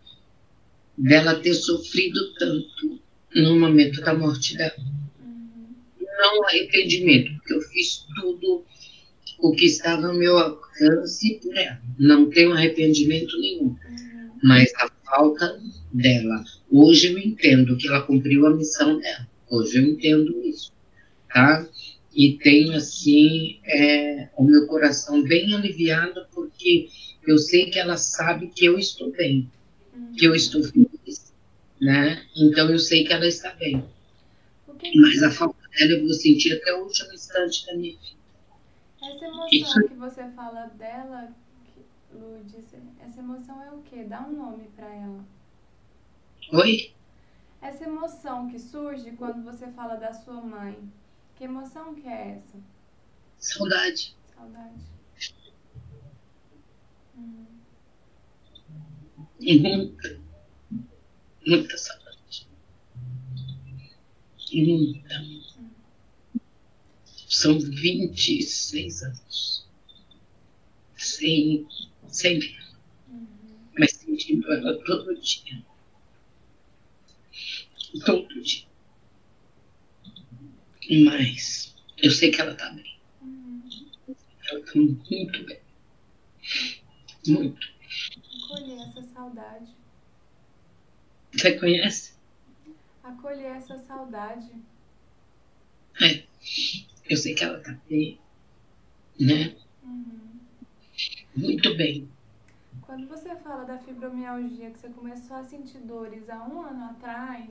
[0.98, 3.02] dela ter sofrido tanto
[3.36, 4.76] no momento da morte dela.
[5.20, 5.76] Uhum.
[6.00, 8.66] Não arrependimento, porque eu fiz tudo
[9.40, 11.82] o que estava no meu alcance por ela.
[12.00, 13.66] Não tenho arrependimento nenhum.
[13.66, 14.32] Uhum.
[14.44, 16.44] Mas a falta dela.
[16.72, 19.28] Hoje eu entendo que ela cumpriu a missão dela.
[19.54, 20.74] Hoje eu entendo isso,
[21.32, 21.64] tá?
[22.12, 26.90] E tenho, assim, é, o meu coração bem aliviado, porque
[27.28, 29.48] eu sei que ela sabe que eu estou bem,
[30.18, 31.32] que eu estou feliz,
[31.80, 32.26] né?
[32.36, 33.86] Então eu sei que ela está bem.
[34.96, 38.18] Mas a falta dela eu vou sentir até o último instante da minha vida.
[39.04, 39.88] Essa emoção isso...
[39.88, 41.32] que você fala dela,
[42.12, 42.74] Lourdes,
[43.06, 44.04] essa emoção é o quê?
[44.04, 45.24] Dá um nome para ela.
[46.54, 46.92] Oi?
[47.64, 50.78] Essa emoção que surge quando você fala da sua mãe.
[51.34, 52.58] Que emoção que é essa?
[53.38, 54.18] Saudade.
[54.36, 54.84] Saudade.
[57.18, 57.46] Hum.
[59.40, 60.20] muita,
[61.48, 62.50] muita saudade.
[64.54, 65.22] muita.
[65.22, 65.70] Hum.
[67.30, 69.66] São 26 anos.
[70.98, 71.66] Sem,
[72.08, 72.64] sem ver.
[73.08, 73.28] Uhum.
[73.80, 75.64] Mas sentindo ela todo dia.
[78.06, 78.66] Todo dia.
[81.06, 83.00] Mas eu sei que ela tá bem.
[84.50, 85.60] Ela tá muito bem.
[87.28, 87.74] Muito.
[88.46, 89.76] Acolher essa saudade.
[91.32, 92.14] Você conhece?
[93.04, 94.52] Acolher essa saudade.
[96.02, 96.24] É.
[97.10, 98.20] Eu sei que ela tá bem.
[99.20, 99.56] Né?
[99.84, 100.40] Uhum.
[101.36, 102.10] Muito bem.
[102.82, 107.50] Quando você fala da fibromialgia, que você começou a sentir dores há um ano atrás,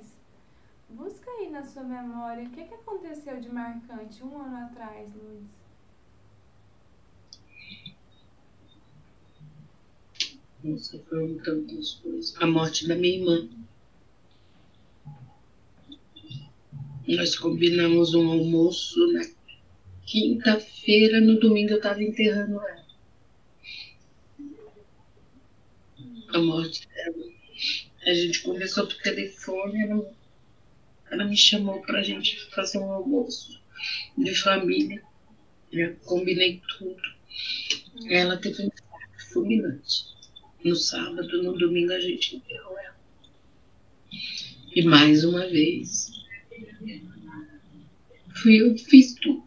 [0.89, 5.63] busca aí na sua memória o que, que aconteceu de marcante um ano atrás, Luiz.
[10.63, 12.37] Nossa, foram tantas coisas.
[12.41, 13.49] A morte da minha irmã.
[17.09, 19.23] Nós combinamos um almoço na
[20.07, 22.87] quinta-feira, no domingo eu estava enterrando ela.
[26.29, 27.33] A morte dela.
[28.07, 30.15] A gente conversou por telefone, ela,
[31.13, 33.61] ela me chamou para a gente fazer um almoço
[34.17, 35.03] de família.
[35.71, 37.03] Eu combinei tudo.
[38.09, 40.07] Ela teve um infarto fulminante
[40.65, 42.97] no sábado, no domingo a gente enterrou ela.
[44.75, 46.11] E mais uma vez,
[48.37, 49.45] fui eu que fiz tudo.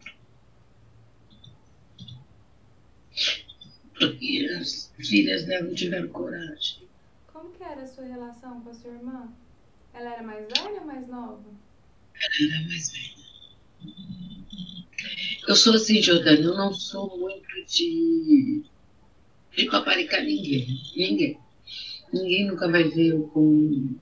[3.98, 6.86] Porque as filhas dela não tiveram coragem.
[7.32, 9.32] Como que era a sua relação com a sua irmã?
[9.96, 11.44] Ela era mais velha ou mais nova?
[12.14, 13.16] Ela era mais velha.
[15.48, 18.62] Eu sou assim, Jordana, eu não sou muito de
[19.56, 20.66] de paparicar ninguém.
[20.94, 21.40] Ninguém.
[22.12, 23.96] Ninguém nunca vai ver eu com.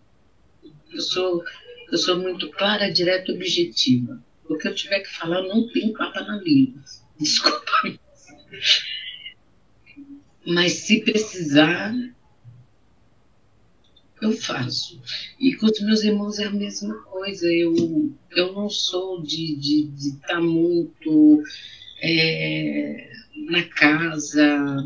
[0.93, 1.45] Eu sou,
[1.91, 4.23] eu sou muito clara, direta objetiva.
[4.49, 6.83] O que eu tiver que falar, não tenho papa na língua.
[7.19, 7.73] Desculpa.
[10.47, 11.95] Mas se precisar,
[14.25, 15.01] eu faço.
[15.39, 17.47] E com os meus irmãos é a mesma coisa.
[17.53, 21.43] Eu, eu não sou de estar de, tá muito.
[22.03, 24.85] É, na casa,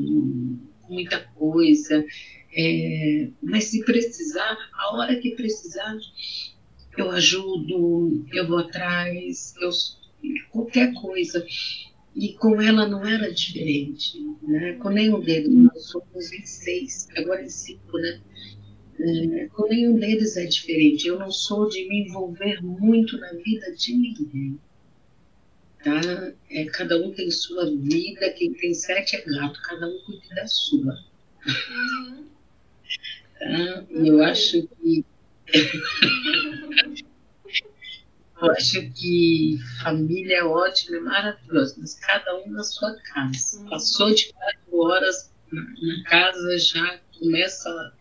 [0.88, 2.04] muita coisa.
[2.52, 5.96] É, mas se precisar, a hora que precisar,
[6.96, 9.70] eu ajudo, eu vou atrás, eu,
[10.50, 11.44] qualquer coisa.
[12.16, 14.72] E com ela não era diferente, né?
[14.74, 18.20] Com nenhum deles, nós somos em seis, agora em cinco, né?
[19.00, 21.06] É, com nenhum deles é diferente.
[21.06, 24.58] Eu não sou de me envolver muito na vida de ninguém
[25.82, 26.00] tá?
[26.50, 30.46] É, cada um tem sua vida, quem tem sete é gato, cada um cuida da
[30.46, 30.98] sua.
[31.46, 32.26] Uhum.
[33.38, 33.84] Tá?
[33.90, 35.04] E eu acho que.
[38.40, 43.60] eu acho que família é ótima, é maravilhosa, mas cada um na sua casa.
[43.60, 43.70] Uhum.
[43.70, 47.94] Passou de quatro horas na casa, já começa.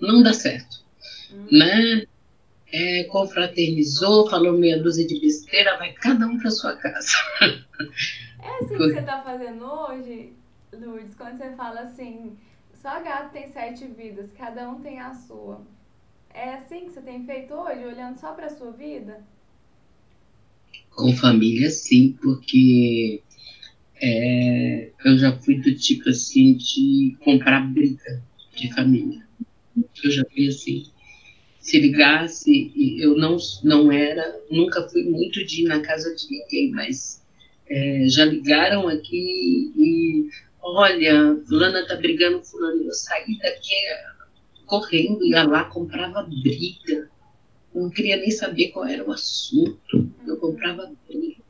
[0.00, 0.84] Não dá certo.
[1.30, 1.46] Uhum.
[1.50, 2.06] Né?
[2.72, 7.16] é, confraternizou, falou meia dúzia de besteira, vai cada um para sua casa.
[8.38, 10.32] É assim que você está fazendo hoje,
[10.72, 12.36] Lourdes, quando você fala assim,
[12.80, 15.66] só gato tem sete vidas, cada um tem a sua.
[16.32, 19.20] É assim que você tem feito hoje, olhando só para a sua vida?
[20.94, 23.20] Com família, sim, porque
[24.00, 28.22] é, eu já fui do tipo assim de comprar briga
[28.54, 29.25] de família.
[30.04, 30.84] Eu já fui assim.
[31.60, 36.70] Se ligasse, eu não, não era, nunca fui muito de ir na casa de ninguém,
[36.70, 37.24] mas
[37.68, 40.28] é, já ligaram aqui e
[40.62, 43.74] olha, fulana tá brigando fulano, eu saí daqui
[44.66, 47.08] correndo, ia lá, comprava briga,
[47.74, 51.42] não queria nem saber qual era o assunto, eu comprava briga,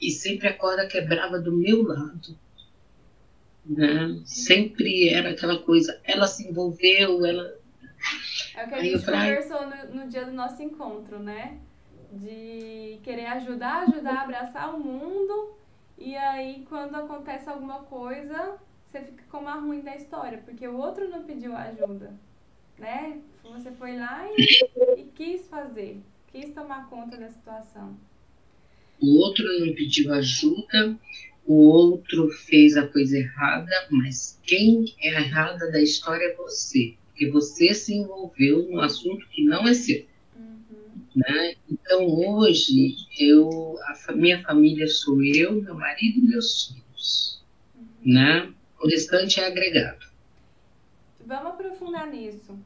[0.00, 2.38] e sempre a corda quebrava do meu lado,
[3.68, 4.20] né?
[4.24, 7.54] sempre era aquela coisa, ela se envolveu, ela
[8.54, 11.58] é o que a gente conversou no, no dia do nosso encontro, né?
[12.12, 15.54] De querer ajudar, ajudar, abraçar o mundo.
[15.98, 20.76] E aí, quando acontece alguma coisa, você fica como a ruim da história, porque o
[20.76, 22.14] outro não pediu ajuda,
[22.78, 23.20] né?
[23.44, 27.96] Você foi lá e, e quis fazer, quis tomar conta da situação.
[29.00, 30.96] O outro não pediu ajuda,
[31.46, 37.30] o outro fez a coisa errada, mas quem é errada da história é você, porque
[37.30, 40.04] você se envolveu num assunto que não é seu.
[40.36, 41.00] Uhum.
[41.14, 41.54] Né?
[41.70, 43.78] Então hoje eu,
[44.08, 47.44] a minha família sou eu, meu marido e meus filhos,
[47.74, 48.12] uhum.
[48.12, 48.52] né?
[48.80, 50.06] O restante é agregado.
[51.24, 52.58] Vamos aprofundar nisso.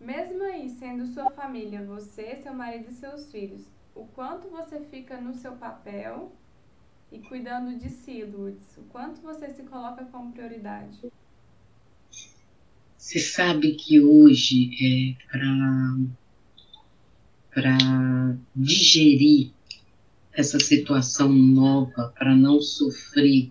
[0.00, 3.62] Mesmo aí sendo sua família, você, seu marido e seus filhos,
[3.94, 6.32] o quanto você fica no seu papel
[7.12, 8.76] e cuidando de si, Lourdes?
[8.78, 10.98] O quanto você se coloca como prioridade?
[12.96, 15.38] Você sabe que hoje é
[17.54, 19.50] para digerir
[20.32, 23.50] essa situação nova, para não sofrer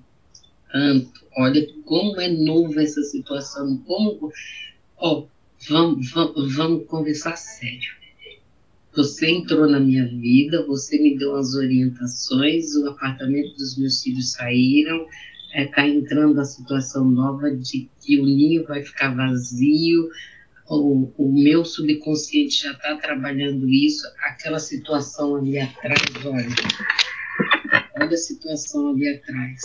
[0.71, 1.23] tanto.
[1.37, 4.31] Olha como é nova essa situação, como
[4.97, 5.25] ó,
[5.69, 8.00] vamos, vamos, vamos conversar sério.
[8.93, 14.33] Você entrou na minha vida, você me deu as orientações, o apartamento dos meus filhos
[14.33, 15.07] saíram,
[15.47, 20.09] está é, tá entrando a situação nova de que o ninho vai ficar vazio,
[20.69, 26.47] o, o meu subconsciente já está trabalhando isso, aquela situação ali atrás, olha,
[27.97, 29.61] olha a situação ali atrás.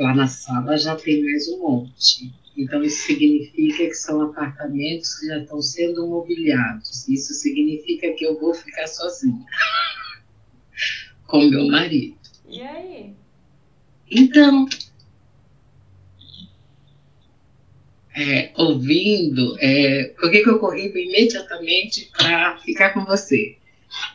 [0.00, 2.32] Lá na sala já tem mais um monte.
[2.56, 7.08] Então, isso significa que são apartamentos que já estão sendo mobiliados.
[7.08, 9.44] Isso significa que eu vou ficar sozinha
[11.26, 12.16] com meu marido.
[12.48, 13.12] E aí?
[14.08, 14.66] Então,
[18.14, 23.56] é, ouvindo, é, por que, que eu corri imediatamente para ficar com você?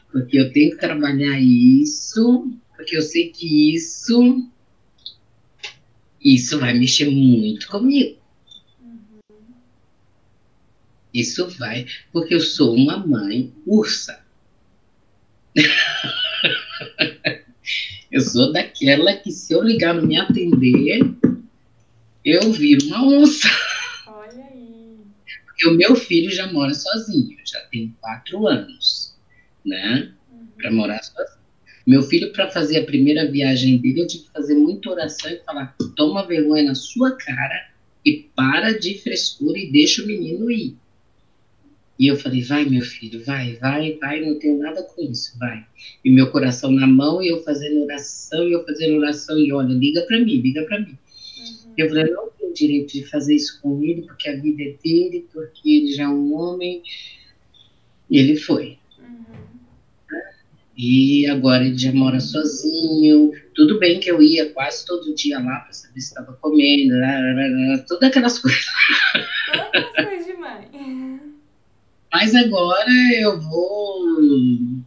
[0.10, 4.50] Porque eu tenho que trabalhar isso, porque eu sei que isso,
[6.24, 8.19] isso vai mexer muito comigo.
[11.20, 14.24] Isso vai, porque eu sou uma mãe ursa.
[18.10, 21.02] eu sou daquela que se eu ligar não me atender,
[22.24, 23.50] eu viro uma onça.
[24.08, 25.00] Olha aí.
[25.46, 29.14] Porque o meu filho já mora sozinho, já tem quatro anos,
[29.66, 30.14] né?
[30.32, 30.48] Uhum.
[30.58, 31.38] Para morar sozinho.
[31.86, 35.44] Meu filho, para fazer a primeira viagem dele, eu tive que fazer muita oração e
[35.44, 37.72] falar: toma vergonha na sua cara
[38.06, 40.79] e para de frescura e deixa o menino ir.
[42.00, 45.66] E eu falei, vai, meu filho, vai, vai, vai, não tenho nada com isso, vai.
[46.04, 49.74] E meu coração na mão, e eu fazendo oração, e eu fazendo oração, e olha,
[49.74, 50.98] liga para mim, liga para mim.
[51.38, 51.74] Uhum.
[51.78, 55.28] Eu falei, não tenho direito de fazer isso com ele, porque a vida é dele,
[55.34, 56.82] porque ele já é um homem.
[58.10, 58.78] E ele foi.
[58.98, 59.26] Uhum.
[60.78, 63.34] E agora ele já mora sozinho.
[63.54, 66.94] Tudo bem que eu ia quase todo dia lá para saber se estava comendo,
[67.90, 68.66] todas aquelas coisas.
[69.52, 70.09] Todas as coisas mãe.
[72.12, 74.00] Mas agora eu vou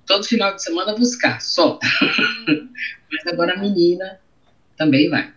[0.06, 1.78] todo final de semana buscar, só.
[3.10, 4.20] Mas agora a menina
[4.76, 5.32] também vai.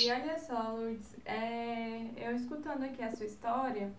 [0.00, 3.92] E olha só, Lourdes, é, eu escutando aqui a sua história,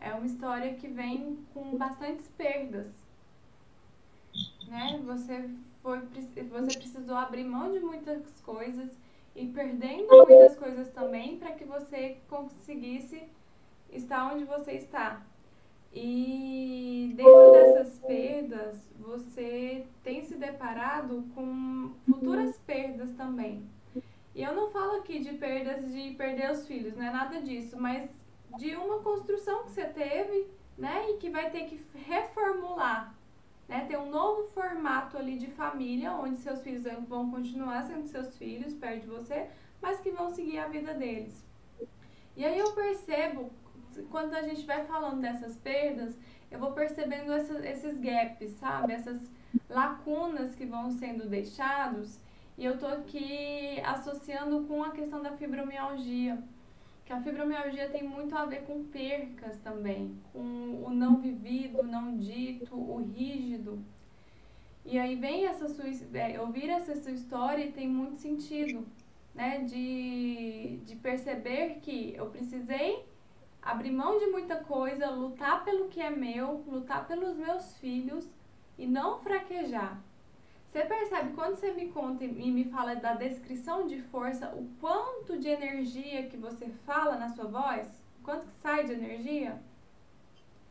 [0.00, 2.86] é uma história que vem com bastantes perdas.
[4.66, 5.00] Né?
[5.06, 5.48] Você,
[5.82, 8.90] foi, você precisou abrir mão de muitas coisas
[9.34, 13.22] e perdendo muitas coisas também para que você conseguisse
[13.92, 15.22] estar onde você está.
[15.92, 23.62] E dentro dessas perdas, você tem se deparado com futuras perdas também.
[24.34, 27.76] E eu não falo aqui de perdas de perder os filhos, não é nada disso,
[27.80, 28.08] mas
[28.56, 33.14] de uma construção que você teve, né, e que vai ter que reformular,
[33.68, 38.36] né, ter um novo formato ali de família, onde seus filhos vão continuar sendo seus
[38.36, 39.48] filhos perto de você,
[39.82, 41.44] mas que vão seguir a vida deles.
[42.36, 43.50] E aí eu percebo
[44.10, 46.16] quando a gente vai falando dessas perdas,
[46.50, 48.92] eu vou percebendo essa, esses gaps, sabe?
[48.92, 49.20] Essas
[49.68, 52.18] lacunas que vão sendo deixados.
[52.56, 56.42] E eu tô aqui associando com a questão da fibromialgia.
[57.04, 61.82] Que a fibromialgia tem muito a ver com percas também, com o não vivido, o
[61.82, 63.82] não dito, o rígido.
[64.84, 65.84] E aí vem essa sua,
[66.18, 68.86] é, ouvir essa sua história e tem muito sentido,
[69.34, 69.60] né?
[69.60, 73.07] De, de perceber que eu precisei
[73.68, 78.26] abrir mão de muita coisa, lutar pelo que é meu, lutar pelos meus filhos
[78.78, 80.02] e não fraquejar.
[80.66, 85.38] Você percebe quando você me conta e me fala da descrição de força, o quanto
[85.38, 87.86] de energia que você fala na sua voz?
[88.22, 89.60] Quanto que sai de energia?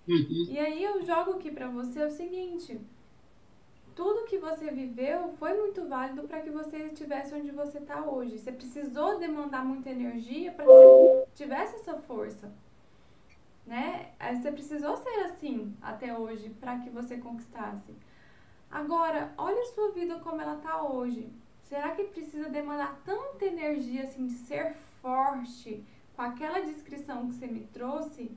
[0.07, 0.47] Uhum.
[0.49, 2.79] E aí eu jogo aqui para você o seguinte:
[3.95, 8.37] tudo que você viveu foi muito válido para que você estivesse onde você está hoje.
[8.37, 12.51] Você precisou demandar muita energia para que você tivesse essa força
[13.67, 14.11] né?
[14.33, 17.93] Você precisou ser assim até hoje para que você conquistasse.
[18.71, 21.29] Agora, olha a sua vida como ela tá hoje.
[21.63, 25.83] será que precisa demandar tanta energia assim de ser forte
[26.15, 28.31] com aquela descrição que você me trouxe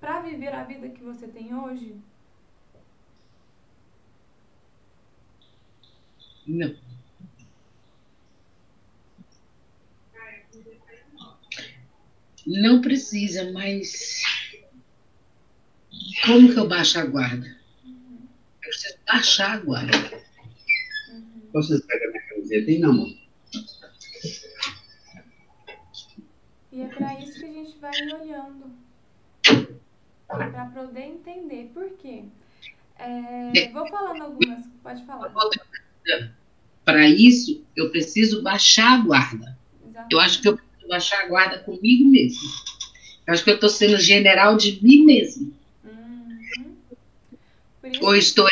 [0.00, 1.96] para viver a vida que você tem hoje?
[6.46, 6.74] Não.
[12.46, 14.22] Não precisa, mas
[16.24, 17.46] como que eu baixo a guarda?
[17.86, 20.22] Eu preciso baixar a guarda.
[21.10, 21.48] Uhum.
[21.52, 23.18] Você pega minha camiseta e não,
[26.70, 27.90] E é para isso que a gente vai
[28.20, 28.70] olhando.
[30.28, 31.70] Para poder entender.
[31.74, 32.22] Por quê?
[32.98, 35.32] É, vou falando algumas, pode falar.
[36.84, 39.58] Para isso, eu preciso baixar a guarda.
[39.82, 40.12] Exatamente.
[40.12, 42.48] Eu acho que eu preciso baixar a guarda comigo mesmo.
[43.26, 45.52] Eu acho que eu estou sendo general de mim mesmo.
[47.92, 48.46] Isso, Ou estou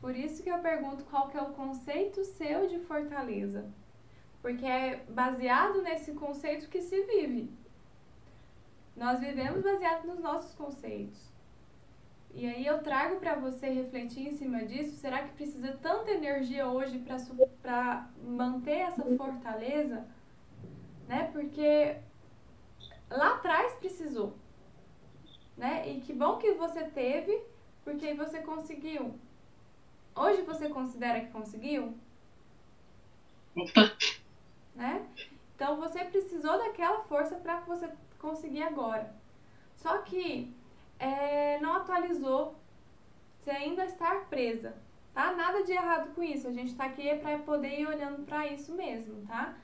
[0.00, 3.64] Por isso que eu pergunto qual que é o conceito seu de fortaleza.
[4.42, 7.50] Porque é baseado nesse conceito que se vive.
[8.96, 11.32] Nós vivemos baseado nos nossos conceitos.
[12.34, 14.96] E aí eu trago para você refletir em cima disso.
[14.96, 17.02] Será que precisa tanta energia hoje
[17.62, 20.04] para manter essa fortaleza?
[21.08, 21.30] Né?
[21.32, 21.96] Porque
[23.08, 24.34] lá atrás precisou.
[25.56, 25.88] Né?
[25.88, 27.40] E que bom que você teve,
[27.84, 29.14] porque aí você conseguiu.
[30.16, 31.94] Hoje você considera que conseguiu?
[33.56, 33.92] Opa.
[34.74, 35.06] Né?
[35.54, 39.14] Então você precisou daquela força para você conseguir agora.
[39.76, 40.52] Só que
[40.98, 42.56] é, não atualizou,
[43.38, 44.74] você ainda está presa,
[45.12, 45.32] tá?
[45.32, 48.72] Nada de errado com isso, a gente está aqui para poder ir olhando para isso
[48.74, 49.54] mesmo, tá?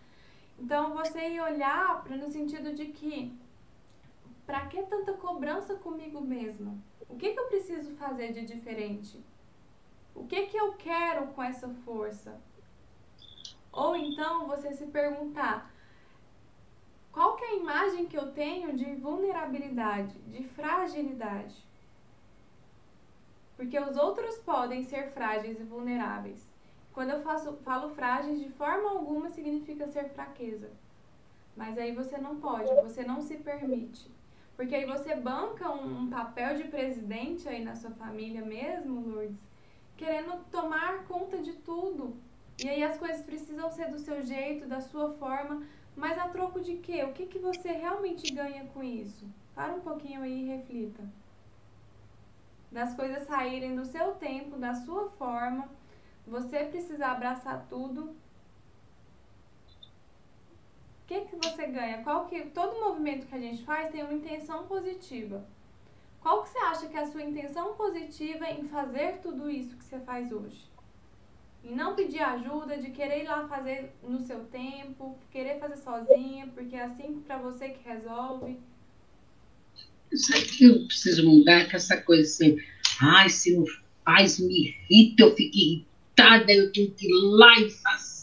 [0.59, 3.33] Então, você ir olhar pra, no sentido de que,
[4.45, 6.77] para que tanta cobrança comigo mesma?
[7.11, 9.23] O que, que eu preciso fazer de diferente?
[10.15, 12.41] O que, que eu quero com essa força?
[13.73, 15.73] Ou então você se perguntar,
[17.13, 21.57] qual que é a imagem que eu tenho de vulnerabilidade, de fragilidade?
[23.57, 26.51] Porque os outros podem ser frágeis e vulneráveis.
[26.93, 30.71] Quando eu faço, falo frágeis, de forma alguma significa ser fraqueza.
[31.57, 34.11] Mas aí você não pode, você não se permite.
[34.61, 39.41] Porque aí você banca um, um papel de presidente aí na sua família mesmo, Lourdes,
[39.97, 42.15] querendo tomar conta de tudo.
[42.63, 45.63] E aí as coisas precisam ser do seu jeito, da sua forma,
[45.97, 47.03] mas a troco de quê?
[47.05, 49.27] O que, que você realmente ganha com isso?
[49.55, 51.05] Para um pouquinho aí e reflita.
[52.71, 55.71] Das coisas saírem do seu tempo, da sua forma,
[56.27, 58.15] você precisar abraçar tudo.
[61.11, 62.05] Que, que você ganha?
[62.05, 65.45] Qual que, todo movimento que a gente faz tem uma intenção positiva.
[66.21, 69.85] Qual que você acha que é a sua intenção positiva em fazer tudo isso que
[69.85, 70.63] você faz hoje?
[71.65, 76.47] E não pedir ajuda, de querer ir lá fazer no seu tempo, querer fazer sozinha,
[76.55, 78.61] porque é assim para você que resolve.
[80.15, 82.57] Sabe que eu preciso mudar com essa coisa assim,
[83.03, 83.65] ai, se não
[84.05, 88.20] faz, me irrita, eu fico irritada, eu tenho que ir lá e fazer,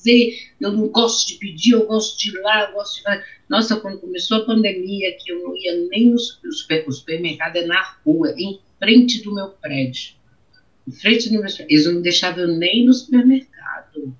[0.59, 3.23] eu não gosto de pedir, eu gosto de ir lá, eu gosto de fazer.
[3.49, 8.33] Nossa, quando começou a pandemia, que eu não ia nem no supermercado, é na rua,
[8.37, 10.17] em frente do meu prédio
[10.87, 13.97] em frente do meu Eles não deixavam eu nem no supermercado.
[13.97, 14.15] Uhum.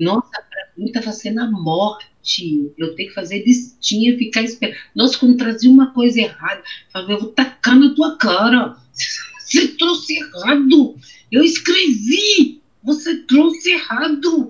[0.00, 2.72] Nossa, para mim estava sendo a morte.
[2.76, 4.76] Eu tenho que fazer listinha, ficar esperando.
[4.94, 6.62] Nossa, quando trazia uma coisa errada,
[6.92, 8.76] falava, eu vou tacar na tua cara.
[9.38, 10.96] Você trouxe errado.
[11.30, 12.60] Eu escrevi.
[12.82, 14.41] Você trouxe errado.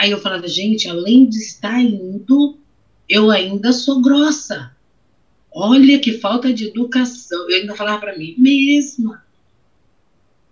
[0.00, 2.56] Aí eu falava, gente, além de estar indo,
[3.06, 4.74] eu ainda sou grossa.
[5.52, 7.50] Olha que falta de educação.
[7.50, 9.22] Eu ainda falava para mim mesma.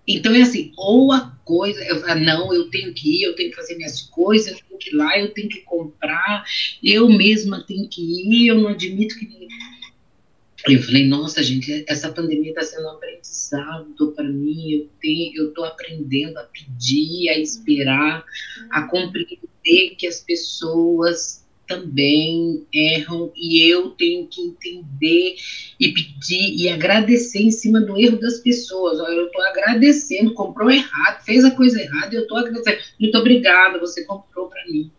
[0.06, 3.56] Então é assim, ou a coisa, eu não, eu tenho que ir, eu tenho que
[3.56, 6.44] fazer minhas coisas, eu tenho que ir lá, eu tenho que comprar,
[6.84, 9.48] eu mesma tenho que ir, eu não admito que ninguém.
[10.66, 15.48] Eu falei, nossa, gente, essa pandemia está sendo um aprendizado para mim, eu tenho, eu
[15.48, 18.24] estou aprendendo a pedir, a esperar,
[18.70, 25.36] a compreender que as pessoas também erram e eu tenho que entender
[25.78, 28.98] e pedir e agradecer em cima do erro das pessoas.
[28.98, 32.78] Eu estou agradecendo, comprou errado, fez a coisa errada, eu estou agradecendo.
[32.98, 34.90] Muito obrigada, você comprou para mim.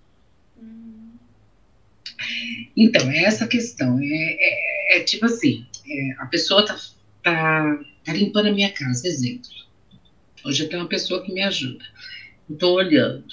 [2.76, 4.00] Então, é essa questão.
[4.00, 6.80] É, é, é tipo assim: é, a pessoa tá,
[7.24, 9.50] tá, tá limpando a minha casa, exemplo.
[10.43, 11.84] Hoje eu tenho uma pessoa que me ajuda.
[12.50, 13.26] Estou olhando,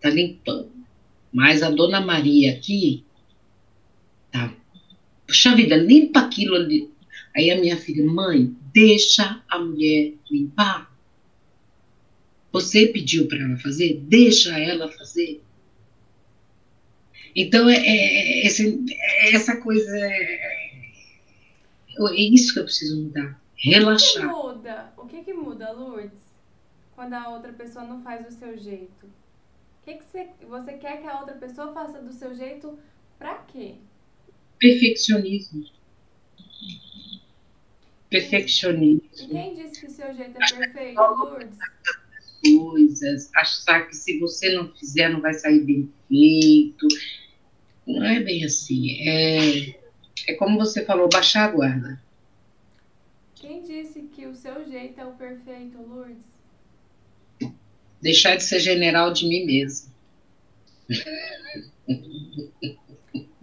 [0.00, 0.74] tá limpando
[1.34, 3.02] mas a dona Maria aqui,
[4.30, 4.54] tá?
[5.26, 6.88] Puxa vida, limpa aquilo ali.
[7.34, 10.94] Aí a minha filha, mãe, deixa a mulher limpar.
[12.52, 14.00] Você pediu para ela fazer?
[14.04, 15.42] Deixa ela fazer.
[17.34, 19.90] Então, é, é, esse, é essa coisa.
[19.98, 20.74] É,
[21.98, 23.40] é isso que eu preciso mudar.
[23.56, 24.26] Relaxar.
[24.26, 24.92] O que, que muda?
[24.96, 26.22] O que, que muda, Lourdes?
[26.94, 29.06] Quando a outra pessoa não faz do seu jeito?
[29.06, 32.78] O que, que você, você quer que a outra pessoa faça do seu jeito
[33.18, 33.74] pra quê?
[34.58, 35.64] Perfeccionismo.
[38.08, 39.02] Perfeccionismo.
[39.12, 41.58] E quem disse que o seu jeito é perfeito, Lourdes?
[42.44, 46.86] Coisas, achar que se você não fizer não vai sair bem feito.
[47.86, 49.08] Não é bem assim.
[49.08, 49.76] É,
[50.28, 52.02] é como você falou, baixar a guarda.
[53.34, 56.24] Quem disse que o seu jeito é o perfeito, Lourdes?
[58.00, 59.92] Deixar de ser general de mim mesmo.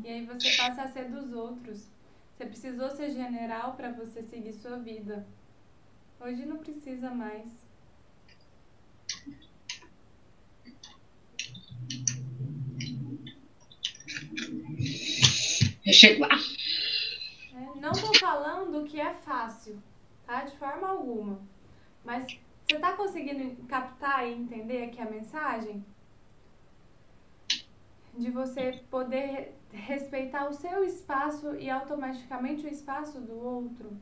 [0.04, 1.88] E aí você passa a ser dos outros.
[2.36, 5.26] Você precisou ser general para você seguir sua vida.
[6.20, 7.52] Hoje não precisa mais.
[15.86, 16.30] Eu chego lá.
[17.54, 19.82] É, não tô falando que é fácil,
[20.26, 20.44] tá?
[20.44, 21.40] De forma alguma.
[22.04, 22.26] Mas
[22.68, 25.84] você tá conseguindo captar e entender aqui a mensagem?
[28.14, 33.98] De você poder respeitar o seu espaço e automaticamente o espaço do outro.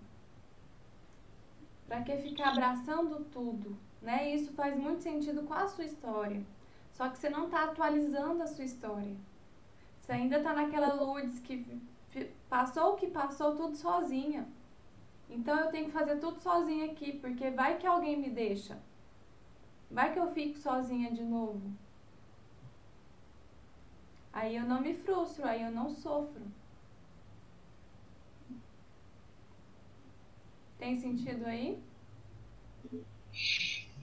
[1.87, 4.33] Para que ficar abraçando tudo, né?
[4.33, 6.43] Isso faz muito sentido com a sua história.
[6.91, 9.15] Só que você não está atualizando a sua história.
[10.09, 11.63] Você ainda está naquela luz que
[12.49, 14.47] passou o que passou tudo sozinha.
[15.29, 18.79] Então eu tenho que fazer tudo sozinha aqui, porque vai que alguém me deixa.
[19.91, 21.61] Vai que eu fico sozinha de novo.
[24.33, 26.41] Aí eu não me frustro, aí eu não sofro.
[30.79, 31.79] Tem sentido aí?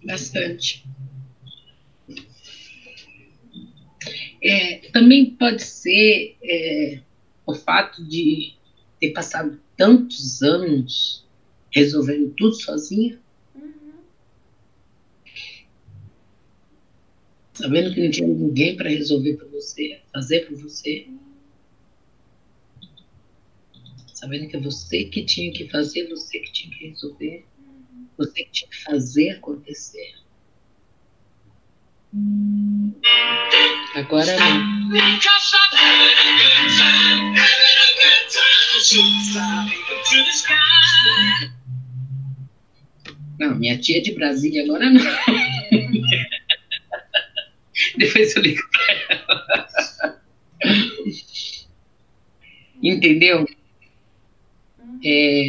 [0.04, 0.86] Bastante.
[4.48, 7.00] É, também pode ser é,
[7.44, 8.54] o fato de
[9.00, 11.26] ter passado tantos anos
[11.72, 13.20] resolvendo tudo sozinha.
[13.54, 13.94] Uhum.
[17.54, 21.08] Sabendo que não tinha ninguém para resolver por você, fazer por você.
[24.14, 28.06] Sabendo que é você que tinha que fazer, você que tinha que resolver, uhum.
[28.16, 30.25] você que tinha que fazer acontecer.
[33.94, 34.76] Agora não.
[43.38, 45.02] Não, minha tia de Brasília agora não.
[47.98, 50.22] Depois eu ligo pra ela.
[52.82, 53.46] Entendeu?
[55.04, 55.48] É,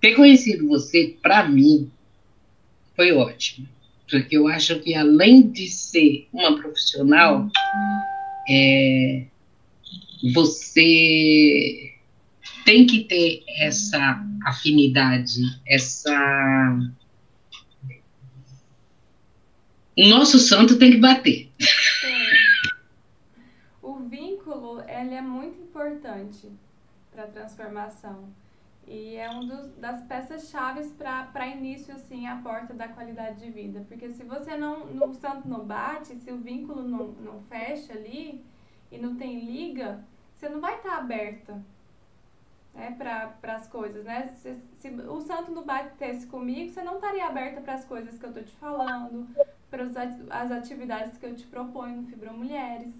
[0.00, 1.90] ter conhecido você, para mim,
[2.94, 3.68] foi ótimo.
[4.12, 7.48] Porque eu acho que, além de ser uma profissional,
[8.46, 9.24] é,
[10.34, 11.94] você
[12.66, 16.78] tem que ter essa afinidade, essa.
[19.96, 21.50] O nosso santo tem que bater.
[21.58, 22.68] Sim.
[23.80, 26.50] O vínculo ele é muito importante
[27.10, 28.28] para a transformação.
[28.86, 33.84] E é uma das peças chaves para início, assim, a porta da qualidade de vida.
[33.88, 38.44] Porque se você não, o santo não bate, se o vínculo não, não fecha ali
[38.90, 40.04] e não tem liga,
[40.34, 41.62] você não vai estar tá aberta
[42.74, 44.28] né, para as coisas, né?
[44.36, 48.24] Se, se, o santo não batesse comigo, você não estaria aberta para as coisas que
[48.24, 49.28] eu estou te falando,
[49.70, 49.84] para
[50.30, 52.92] as atividades que eu te proponho no Fibromulheres.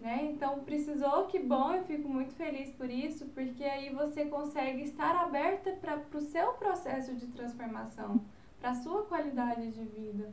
[0.00, 0.30] Né?
[0.32, 5.14] Então, precisou, que bom, eu fico muito feliz por isso, porque aí você consegue estar
[5.14, 8.24] aberta para o seu processo de transformação,
[8.58, 10.32] para a sua qualidade de vida.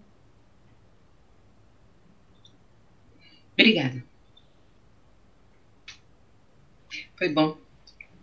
[3.53, 4.01] Obrigada.
[7.17, 7.57] Foi bom.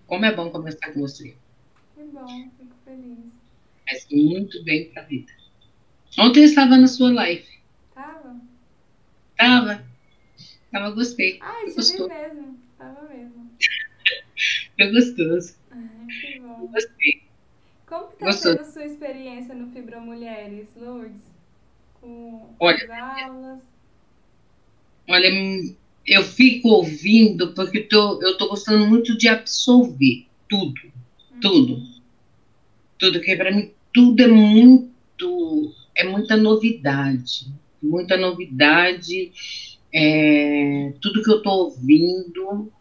[0.06, 1.36] Como é bom conversar com você.
[1.94, 3.18] Que bom, fico feliz.
[3.86, 5.32] Faz muito bem para a vida.
[6.18, 7.60] Ontem eu estava na sua live.
[7.94, 8.40] Tava?
[9.36, 9.93] Tava.
[10.74, 11.38] Tava, gostei.
[11.40, 12.08] Ah, eu gostou.
[12.08, 12.58] mesmo.
[12.76, 13.48] Tava mesmo.
[14.76, 15.54] Foi gostoso.
[15.70, 16.66] Ah, que bom.
[16.66, 17.22] Gostei.
[17.86, 21.22] Como que tá sendo a sua experiência no Fibromulheres, Lourdes?
[22.00, 23.62] Com olha, as aulas?
[25.08, 25.30] Olha,
[26.08, 31.40] eu fico ouvindo porque tô, eu tô gostando muito de absorver tudo, uhum.
[31.40, 31.82] tudo,
[32.98, 37.46] tudo que para mim tudo é muito, é muita novidade,
[37.80, 39.30] muita novidade,
[39.94, 42.72] é, tudo que eu tô ouvindo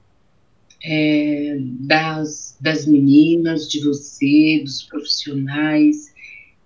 [0.84, 6.12] é, das, das meninas, de você, dos profissionais,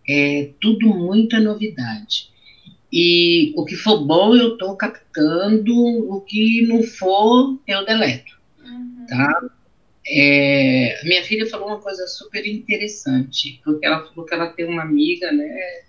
[0.08, 2.30] é tudo muita novidade.
[2.92, 9.06] E o que for bom eu estou captando, o que não for eu deleto, uhum.
[9.10, 9.50] tá?
[10.10, 14.84] É, minha filha falou uma coisa super interessante, porque ela falou que ela tem uma
[14.84, 15.84] amiga, né?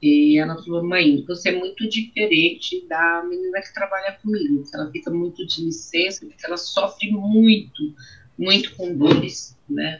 [0.00, 4.62] E ela falou, mãe, você é muito diferente da menina que trabalha comigo.
[4.72, 7.94] Ela fica muito de licença, porque ela sofre muito,
[8.38, 9.98] muito com dores, né?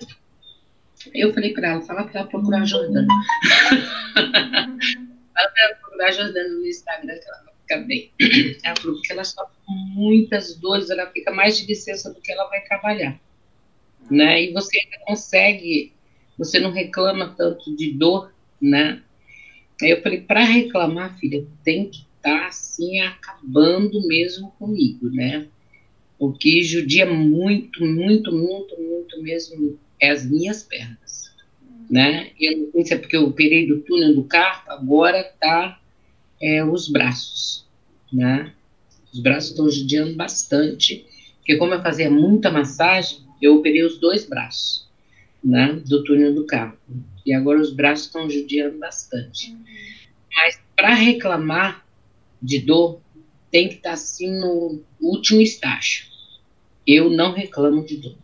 [1.12, 3.06] Eu falei para ela, fala para ela procurar a Jordana.
[4.14, 4.30] fala
[5.34, 8.12] para ela procurar a Jordana no Instagram, que ela vai ficar bem.
[8.62, 12.30] Ela falou que ela sofre com muitas dores, ela fica mais de licença do que
[12.30, 13.18] ela vai trabalhar.
[14.08, 14.44] Né?
[14.44, 15.92] E você ainda consegue,
[16.38, 19.02] você não reclama tanto de dor, né?
[19.80, 25.46] Aí eu falei, para reclamar, filha, tem que estar tá, assim, acabando mesmo comigo, né?
[26.18, 31.32] O que judia muito, muito, muito, muito mesmo é as minhas pernas,
[31.88, 32.30] né?
[32.40, 35.80] Eu não sei se é porque eu operei do túnel do carpo, agora tá
[36.42, 37.64] é, os braços,
[38.12, 38.52] né?
[39.12, 41.06] Os braços estão judiando bastante,
[41.38, 44.88] porque como eu fazia muita massagem, eu operei os dois braços,
[45.42, 45.80] né?
[45.86, 46.78] Do túnel do carpo.
[47.28, 49.52] E agora os braços estão judiando bastante.
[49.52, 49.64] Uhum.
[50.34, 51.84] Mas para reclamar
[52.40, 53.02] de dor,
[53.50, 56.06] tem que estar tá, assim no último estágio.
[56.86, 58.16] Eu não reclamo de dor.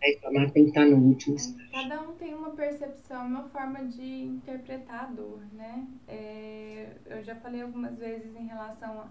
[0.00, 1.70] Reclamar tem que estar tá no último estágio.
[1.70, 5.86] Cada um tem uma percepção, uma forma de interpretar a dor, né?
[6.08, 9.06] É, eu já falei algumas vezes em relação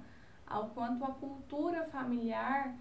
[0.48, 2.76] ao quanto a cultura familiar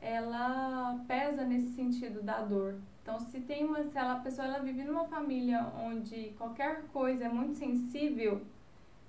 [0.00, 2.76] ela pesa nesse sentido da dor.
[3.02, 7.24] Então, se tem uma, se ela, a pessoa ela vive numa família onde qualquer coisa
[7.24, 8.42] é muito sensível,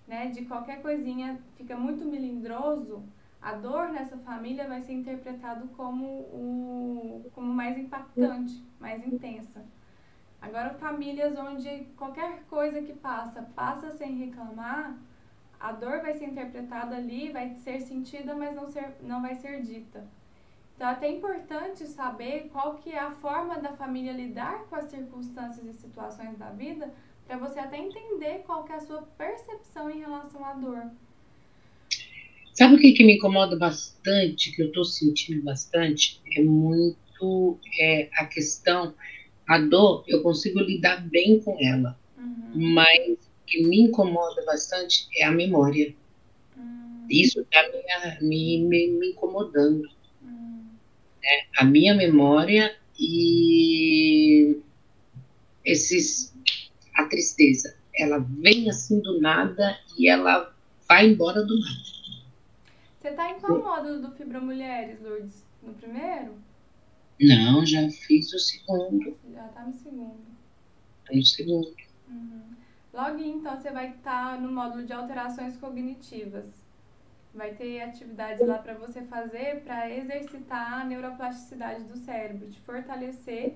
[0.07, 3.03] né, de qualquer coisinha fica muito melindroso,
[3.41, 9.63] a dor nessa família vai ser interpretado como o como mais impactante, mais intensa.
[10.41, 14.97] Agora, famílias onde qualquer coisa que passa, passa sem reclamar,
[15.59, 19.61] a dor vai ser interpretada ali, vai ser sentida, mas não, ser, não vai ser
[19.61, 20.05] dita.
[20.79, 24.85] Então, é até importante saber qual que é a forma da família lidar com as
[24.85, 26.93] circunstâncias e situações da vida,
[27.27, 30.89] para você até entender qual que é a sua percepção em relação à dor.
[32.53, 36.21] Sabe o que, que me incomoda bastante, que eu estou sentindo bastante?
[36.37, 38.93] É muito é, a questão,
[39.49, 42.73] a dor, eu consigo lidar bem com ela, uhum.
[42.73, 45.93] mas o que me incomoda bastante é a memória.
[46.55, 47.05] Uhum.
[47.09, 47.63] Isso está
[48.21, 49.98] me, me, me incomodando
[51.21, 54.59] né, a minha memória e
[55.63, 56.33] esses
[56.95, 57.77] a tristeza.
[57.95, 60.53] Ela vem assim do nada e ela
[60.87, 61.99] vai embora do nada.
[62.99, 65.45] Você tá em qual módulo do Fibra Mulheres, Lourdes?
[65.63, 66.35] No primeiro?
[67.19, 69.17] Não, já fiz o segundo.
[69.33, 70.19] Já tá no segundo.
[71.05, 71.75] Tá no segundo.
[72.07, 72.41] Uhum.
[72.93, 76.45] Logo então você vai estar tá no módulo de alterações cognitivas.
[77.33, 83.55] Vai ter atividades lá para você fazer para exercitar a neuroplasticidade do cérebro, de fortalecer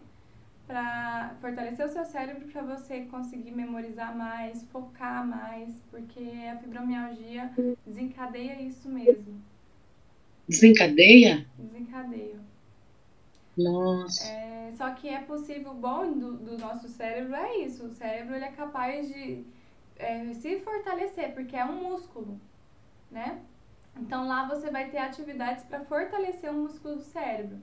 [0.66, 7.52] para fortalecer o seu cérebro para você conseguir memorizar mais, focar mais, porque a fibromialgia
[7.86, 9.42] desencadeia isso mesmo.
[10.48, 11.46] Desencadeia?
[11.58, 12.40] Desencadeia.
[13.58, 14.26] Nossa.
[14.26, 17.86] É, só que é possível, bom do, do nosso cérebro é isso.
[17.86, 19.44] O cérebro ele é capaz de
[19.98, 22.40] é, se fortalecer, porque é um músculo,
[23.12, 23.42] né?
[23.96, 27.58] Então lá você vai ter atividades para fortalecer o músculo do cérebro.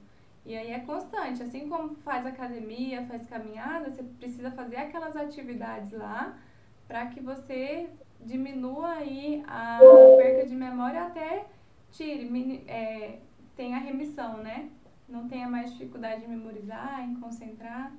[0.45, 5.93] E aí é constante, assim como faz academia, faz caminhada, você precisa fazer aquelas atividades
[5.93, 6.39] lá
[6.89, 7.89] para que você
[8.20, 9.78] diminua aí a
[10.16, 11.47] perca de memória até
[11.93, 13.18] tire, é,
[13.57, 14.70] tenha remissão, né?
[15.09, 17.93] Não tenha mais dificuldade de memorizar, em concentrar.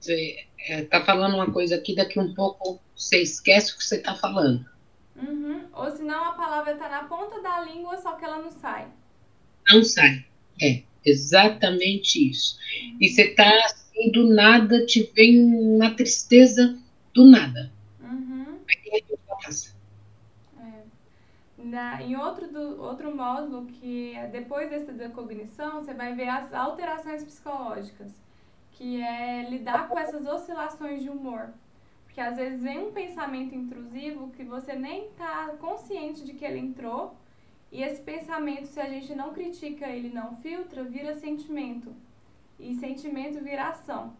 [0.00, 3.96] Você está é, falando uma coisa aqui, daqui um pouco você esquece o que você
[3.96, 4.64] está falando.
[5.16, 5.66] Uhum.
[5.72, 8.88] Ou senão a palavra está na ponta da língua, só que ela não sai.
[9.68, 10.24] Não sai.
[10.60, 12.58] É, exatamente isso.
[12.58, 12.96] Uhum.
[13.00, 16.78] E você está assim, do nada, te vem uma tristeza
[17.12, 17.70] do nada.
[18.00, 18.58] Uhum.
[18.68, 19.04] Aí
[19.42, 19.74] passa.
[20.60, 20.82] É.
[21.58, 26.28] Na, em outro, do, outro módulo, que é depois dessa da cognição, você vai ver
[26.28, 28.12] as alterações psicológicas,
[28.72, 31.50] que é lidar com essas oscilações de humor.
[32.14, 36.60] Porque às vezes vem um pensamento intrusivo que você nem está consciente de que ele
[36.60, 37.16] entrou,
[37.72, 41.92] e esse pensamento, se a gente não critica ele, não filtra, vira sentimento.
[42.56, 44.14] E sentimento vira ação.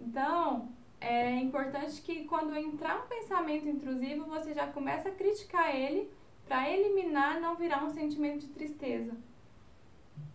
[0.00, 0.68] Então,
[1.00, 6.10] é importante que quando entrar um pensamento intrusivo, você já começa a criticar ele
[6.44, 9.12] para eliminar, não virar um sentimento de tristeza.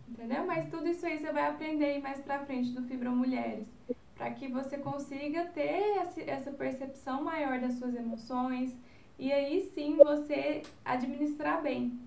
[0.08, 0.46] Entendeu?
[0.46, 3.68] Mas tudo isso aí você vai aprender mais pra frente do Fibra Mulheres
[4.16, 8.76] para que você consiga ter essa percepção maior das suas emoções,
[9.18, 11.98] e aí sim você administrar bem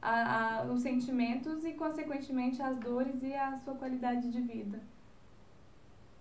[0.00, 4.80] a, a, os sentimentos e, consequentemente, as dores e a sua qualidade de vida.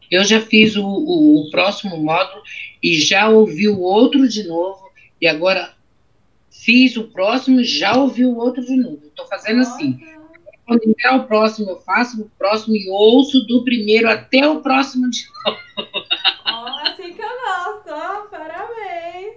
[0.10, 2.44] Eu já fiz o, o, o próximo módulo
[2.82, 5.76] e já ouvi o outro de novo, e agora
[6.50, 9.02] fiz o próximo e já ouvi o outro de novo.
[9.06, 9.76] Estou fazendo Nossa.
[9.76, 10.00] assim.
[10.66, 15.10] Quando entrar o próximo, eu faço o próximo e ouço do primeiro até o próximo
[15.10, 15.60] de novo.
[16.48, 19.36] Oh, assim que eu gosto, oh, parabéns!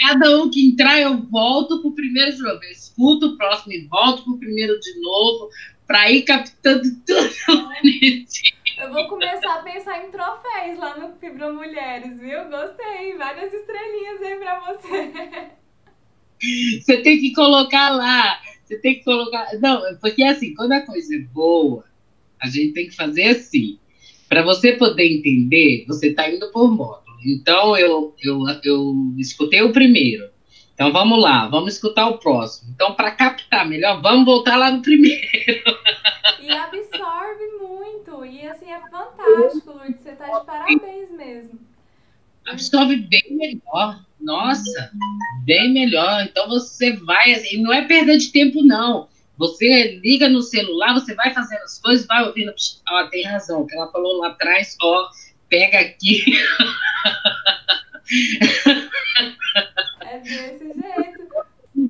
[0.00, 2.62] Cada um que entrar, eu volto pro primeiro de novo.
[2.62, 5.50] Eu escuto o próximo e volto pro primeiro de novo,
[5.86, 7.72] para ir captando tudo
[8.78, 12.48] Eu vou começar a pensar em troféus lá no Fibra Mulheres, viu?
[12.48, 13.16] Gostei.
[13.16, 15.12] Várias estrelinhas aí para você.
[16.80, 18.40] Você tem que colocar lá.
[18.72, 19.48] Você tem que colocar.
[19.60, 21.84] Não, porque assim, quando a coisa é boa,
[22.40, 23.78] a gente tem que fazer assim.
[24.30, 27.18] Para você poder entender, você está indo por módulo.
[27.22, 30.30] Então, eu, eu, eu escutei o primeiro.
[30.72, 32.72] Então, vamos lá, vamos escutar o próximo.
[32.74, 35.22] Então, para captar melhor, vamos voltar lá no primeiro.
[36.40, 38.24] E absorve muito.
[38.24, 40.00] E, assim, é fantástico, Lourdes.
[40.00, 41.60] Você está de parabéns mesmo.
[42.46, 44.04] Absorve bem melhor.
[44.20, 44.90] Nossa,
[45.44, 46.22] bem melhor.
[46.22, 47.32] Então, você vai...
[47.32, 49.08] Assim, não é perda de tempo, não.
[49.38, 52.54] Você liga no celular, você vai fazendo as coisas, vai ouvindo.
[52.88, 55.08] Ó, tem razão, o que ela falou lá atrás, ó,
[55.48, 56.24] pega aqui.
[60.00, 61.22] É desse jeito.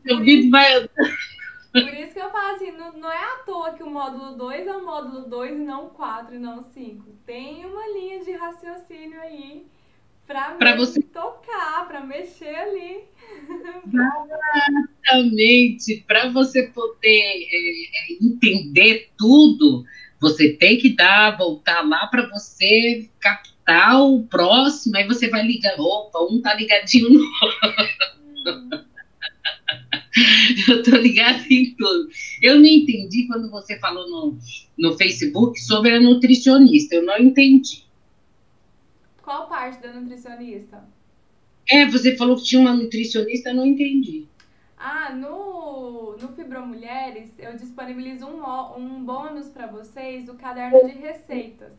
[0.07, 0.89] Seu vídeo vai.
[0.89, 4.67] Por isso que eu falo assim, não, não é à toa que o módulo 2
[4.67, 7.05] é o módulo 2 e não o 4 e não o 5.
[7.27, 9.67] Tem uma linha de raciocínio aí
[10.27, 13.05] pra, pra você tocar, pra mexer ali.
[15.03, 16.05] Exatamente.
[16.07, 19.85] Para você poder é, entender tudo,
[20.21, 25.79] você tem que dar, voltar lá para você captar o próximo, aí você vai ligar,
[25.79, 28.83] opa, um tá ligadinho no outro.
[30.69, 32.09] Eu tô ligada em tudo.
[32.43, 34.39] Eu não entendi quando você falou no,
[34.79, 36.95] no Facebook sobre a nutricionista.
[36.95, 37.85] Eu não entendi.
[39.33, 40.85] Qual parte da nutricionista?
[41.67, 44.27] É, você falou que tinha uma nutricionista, eu não entendi.
[44.77, 48.43] Ah, no, no Fibromulheres, eu disponibilizo um,
[48.77, 51.73] um bônus para vocês do caderno de receitas.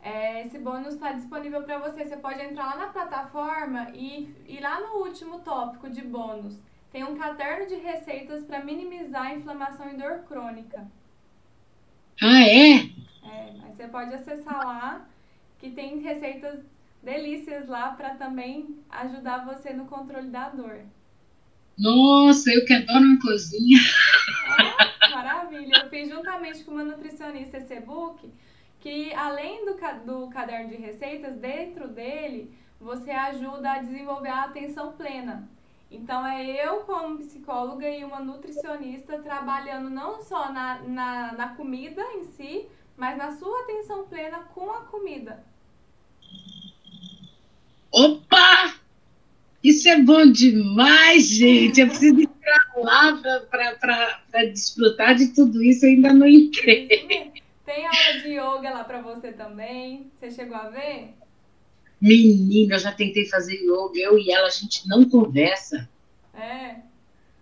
[0.00, 2.04] É, esse bônus está disponível para você.
[2.04, 6.56] Você pode entrar lá na plataforma e ir lá no último tópico de bônus.
[6.92, 10.86] Tem um caderno de receitas para minimizar a inflamação e dor crônica.
[12.22, 12.74] Ah, é?
[13.24, 15.08] É, aí você pode acessar lá,
[15.60, 16.64] que tem receitas
[17.02, 20.80] delícias lá para também ajudar você no controle da dor.
[21.78, 23.78] Nossa, eu que adoro uma cozinha.
[25.00, 25.82] Ah, maravilha.
[25.82, 28.30] Eu fiz juntamente com uma nutricionista esse e-book,
[28.80, 34.92] que além do, do caderno de receitas, dentro dele, você ajuda a desenvolver a atenção
[34.92, 35.48] plena.
[35.90, 42.02] Então, é eu, como psicóloga e uma nutricionista, trabalhando não só na, na, na comida
[42.14, 45.42] em si, mas na sua atenção plena com a comida.
[47.92, 48.74] Opa!
[49.62, 51.80] Isso é bom demais, gente.
[51.80, 53.20] Eu preciso entrar lá
[53.50, 55.84] para desfrutar de tudo isso.
[55.84, 56.88] Eu ainda não entrei.
[57.66, 60.10] Tem aula de yoga lá para você também.
[60.18, 61.14] Você chegou a ver?
[62.00, 63.98] Menina, eu já tentei fazer yoga.
[63.98, 65.88] Eu e ela, a gente não conversa.
[66.34, 66.76] É.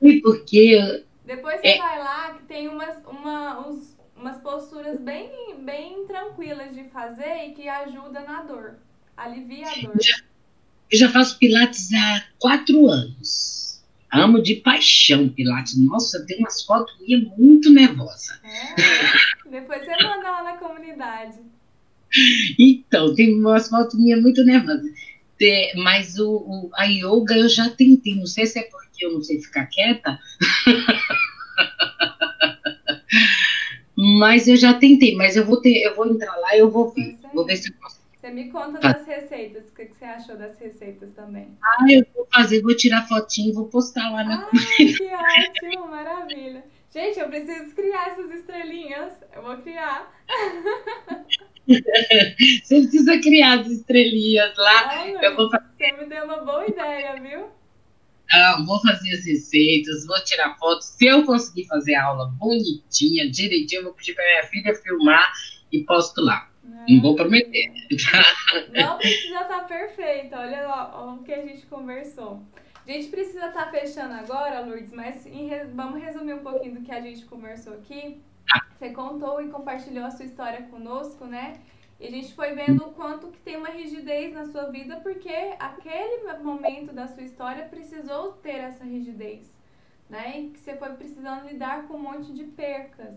[0.02, 1.04] E porque.
[1.24, 1.78] Depois você é...
[1.78, 7.52] vai lá que tem umas, uma, uns, umas posturas bem, bem tranquilas de fazer e
[7.52, 8.78] que ajuda na dor.
[9.16, 10.00] Alivia a dor.
[10.00, 10.28] Já
[10.90, 13.82] eu já faço Pilates há quatro anos.
[14.10, 15.78] Amo de paixão Pilates.
[15.78, 18.40] Nossa, tem umas fotos minhas muito nervosa.
[18.42, 21.38] É, depois você manda lá na comunidade.
[22.58, 24.90] Então, tem umas fotos minhas muito nervosas.
[25.76, 28.14] Mas o, o, a yoga eu já tentei.
[28.14, 30.18] Não sei se é porque eu não sei ficar quieta.
[33.98, 35.14] mas eu já tentei.
[35.16, 37.18] Mas eu vou ter, eu vou entrar lá e eu vou ver.
[37.32, 40.58] Vou ver se eu posso você me conta das receitas, o que você achou das
[40.58, 41.58] receitas também?
[41.62, 44.50] Ah, eu vou fazer, vou tirar fotinho, vou postar lá na ah,
[44.84, 44.96] Que
[45.40, 46.64] ótimo, maravilha.
[46.90, 49.12] Gente, eu preciso criar essas estrelinhas.
[49.32, 50.12] Eu vou criar.
[52.64, 54.88] Você precisa criar as estrelinhas lá.
[54.90, 55.64] Ah, eu vou fazer...
[55.76, 57.57] Você me deu uma boa ideia, viu?
[58.32, 60.86] Ah, vou fazer as receitas, vou tirar fotos.
[60.86, 65.32] Se eu conseguir fazer a aula bonitinha, direitinho, eu vou pedir para minha filha filmar
[65.72, 66.48] e posto lá.
[66.88, 67.72] Não vou prometer.
[68.72, 70.34] Não precisa estar tá perfeito.
[70.34, 72.42] Olha lá o que a gente conversou.
[72.86, 75.26] A gente precisa estar tá fechando agora, Lourdes, mas
[75.74, 78.22] vamos resumir um pouquinho do que a gente conversou aqui.
[78.78, 81.60] Você contou e compartilhou a sua história conosco, né?
[82.00, 85.32] E a gente foi vendo o quanto que tem uma rigidez na sua vida, porque
[85.58, 89.52] aquele momento da sua história precisou ter essa rigidez,
[90.08, 90.40] né?
[90.40, 93.16] E que você foi precisando lidar com um monte de percas.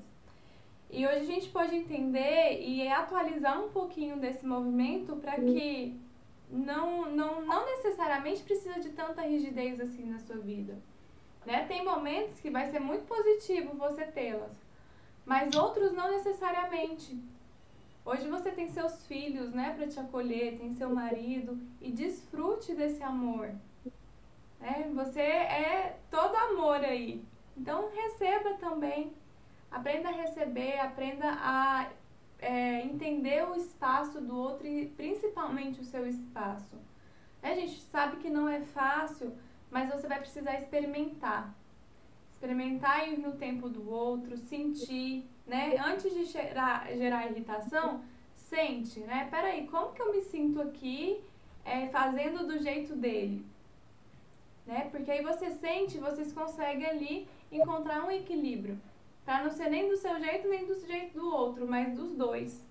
[0.89, 5.95] E hoje a gente pode entender e atualizar um pouquinho desse movimento para que
[6.49, 10.77] não, não, não necessariamente precisa de tanta rigidez assim na sua vida.
[11.45, 11.65] Né?
[11.65, 14.51] Tem momentos que vai ser muito positivo você tê-las,
[15.25, 17.17] mas outros não necessariamente.
[18.03, 23.03] Hoje você tem seus filhos, né, para te acolher, tem seu marido e desfrute desse
[23.03, 23.53] amor.
[24.59, 24.91] Né?
[24.95, 27.23] Você é todo amor aí.
[27.55, 29.13] Então receba também.
[29.69, 31.89] Aprenda a receber, aprenda a
[32.39, 36.75] é, entender o espaço do outro e principalmente o seu espaço.
[37.41, 39.33] A gente sabe que não é fácil,
[39.69, 41.55] mas você vai precisar experimentar.
[42.33, 45.75] Experimentar ir no tempo do outro, sentir, né?
[45.77, 48.03] Antes de gerar, gerar irritação,
[48.35, 49.27] sente, né?
[49.29, 51.23] Peraí, como que eu me sinto aqui
[51.63, 53.45] é, fazendo do jeito dele?
[54.65, 54.87] Né?
[54.91, 58.79] Porque aí você sente, vocês conseguem ali encontrar um equilíbrio.
[59.25, 62.65] Para não ser nem do seu jeito, nem do jeito do outro, mas dos dois.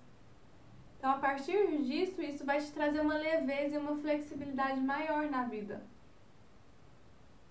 [0.97, 5.43] Então, a partir disso, isso vai te trazer uma leveza e uma flexibilidade maior na
[5.45, 5.81] vida.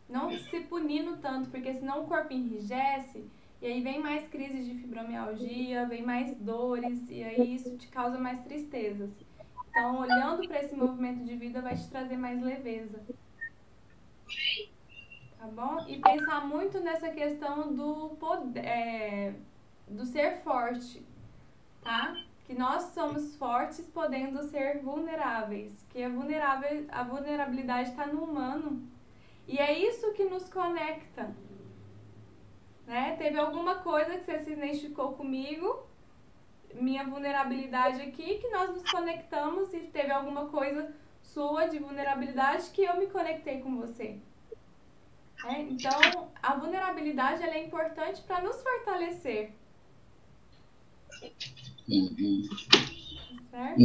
[0.09, 3.25] Não se punindo tanto, porque senão o corpo enrijece
[3.61, 8.18] e aí vem mais crises de fibromialgia, vem mais dores e aí isso te causa
[8.18, 9.11] mais tristezas.
[9.68, 13.00] Então, olhando para esse movimento de vida vai te trazer mais leveza
[15.40, 15.84] tá bom?
[15.88, 19.34] E pensar muito nessa questão do poder, é,
[19.88, 21.04] do ser forte,
[21.80, 22.14] tá?
[22.44, 28.86] Que nós somos fortes podendo ser vulneráveis, que a, vulnerável, a vulnerabilidade está no humano.
[29.48, 31.34] E é isso que nos conecta.
[32.91, 33.14] Né?
[33.16, 35.86] Teve alguma coisa que você se identificou comigo,
[36.74, 42.82] minha vulnerabilidade aqui, que nós nos conectamos e teve alguma coisa sua de vulnerabilidade que
[42.82, 44.18] eu me conectei com você.
[45.47, 49.53] É, então, a vulnerabilidade é importante para nos fortalecer.
[53.53, 53.80] Certo?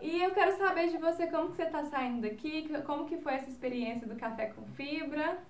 [0.00, 3.34] E eu quero saber de você como que você está saindo daqui, como que foi
[3.34, 5.44] essa experiência do café com fibra.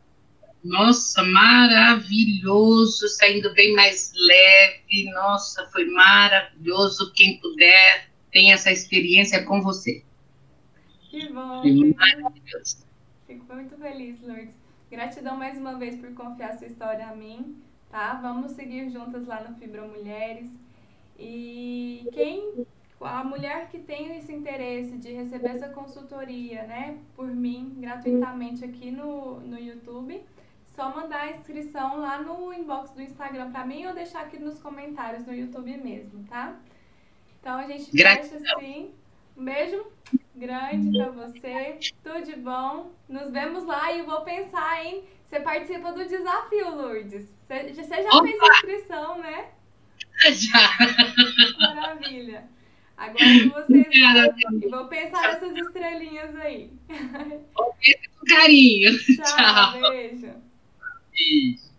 [0.65, 5.11] Nossa, maravilhoso, saindo bem mais leve.
[5.13, 7.13] Nossa, foi maravilhoso.
[7.13, 10.03] Quem puder, tem essa experiência com você.
[11.11, 11.61] Que bom.
[11.61, 12.87] Foi maravilhoso.
[13.27, 14.55] Fico muito feliz, Lourdes.
[14.91, 18.15] Gratidão mais uma vez por confiar sua história a mim, tá?
[18.23, 20.49] Vamos seguir juntas lá no Fibra Mulheres.
[21.19, 22.67] E quem
[23.01, 28.91] a mulher que tem esse interesse de receber essa consultoria, né, por mim, gratuitamente aqui
[28.91, 30.23] no, no YouTube,
[30.75, 34.59] só mandar a inscrição lá no inbox do Instagram para mim ou deixar aqui nos
[34.59, 36.57] comentários no YouTube mesmo, tá?
[37.41, 38.93] Então a gente fecha assim.
[39.37, 39.87] Um beijo
[40.35, 41.79] grande para você.
[42.03, 42.93] Tudo de bom.
[43.09, 45.05] Nos vemos lá e eu vou pensar em.
[45.25, 47.29] Você participa do desafio, Lourdes.
[47.43, 48.23] Você, você já Opa!
[48.23, 49.49] fez inscrição, né?
[50.33, 51.75] Já.
[51.75, 52.49] Maravilha.
[52.97, 53.87] Agora vocês
[54.63, 56.71] e vou pensar nessas estrelinhas aí.
[57.53, 57.75] Com
[58.29, 58.97] carinho.
[58.99, 59.91] Tchau, Tchau.
[59.91, 60.44] beijo.
[61.15, 61.74] Beijo.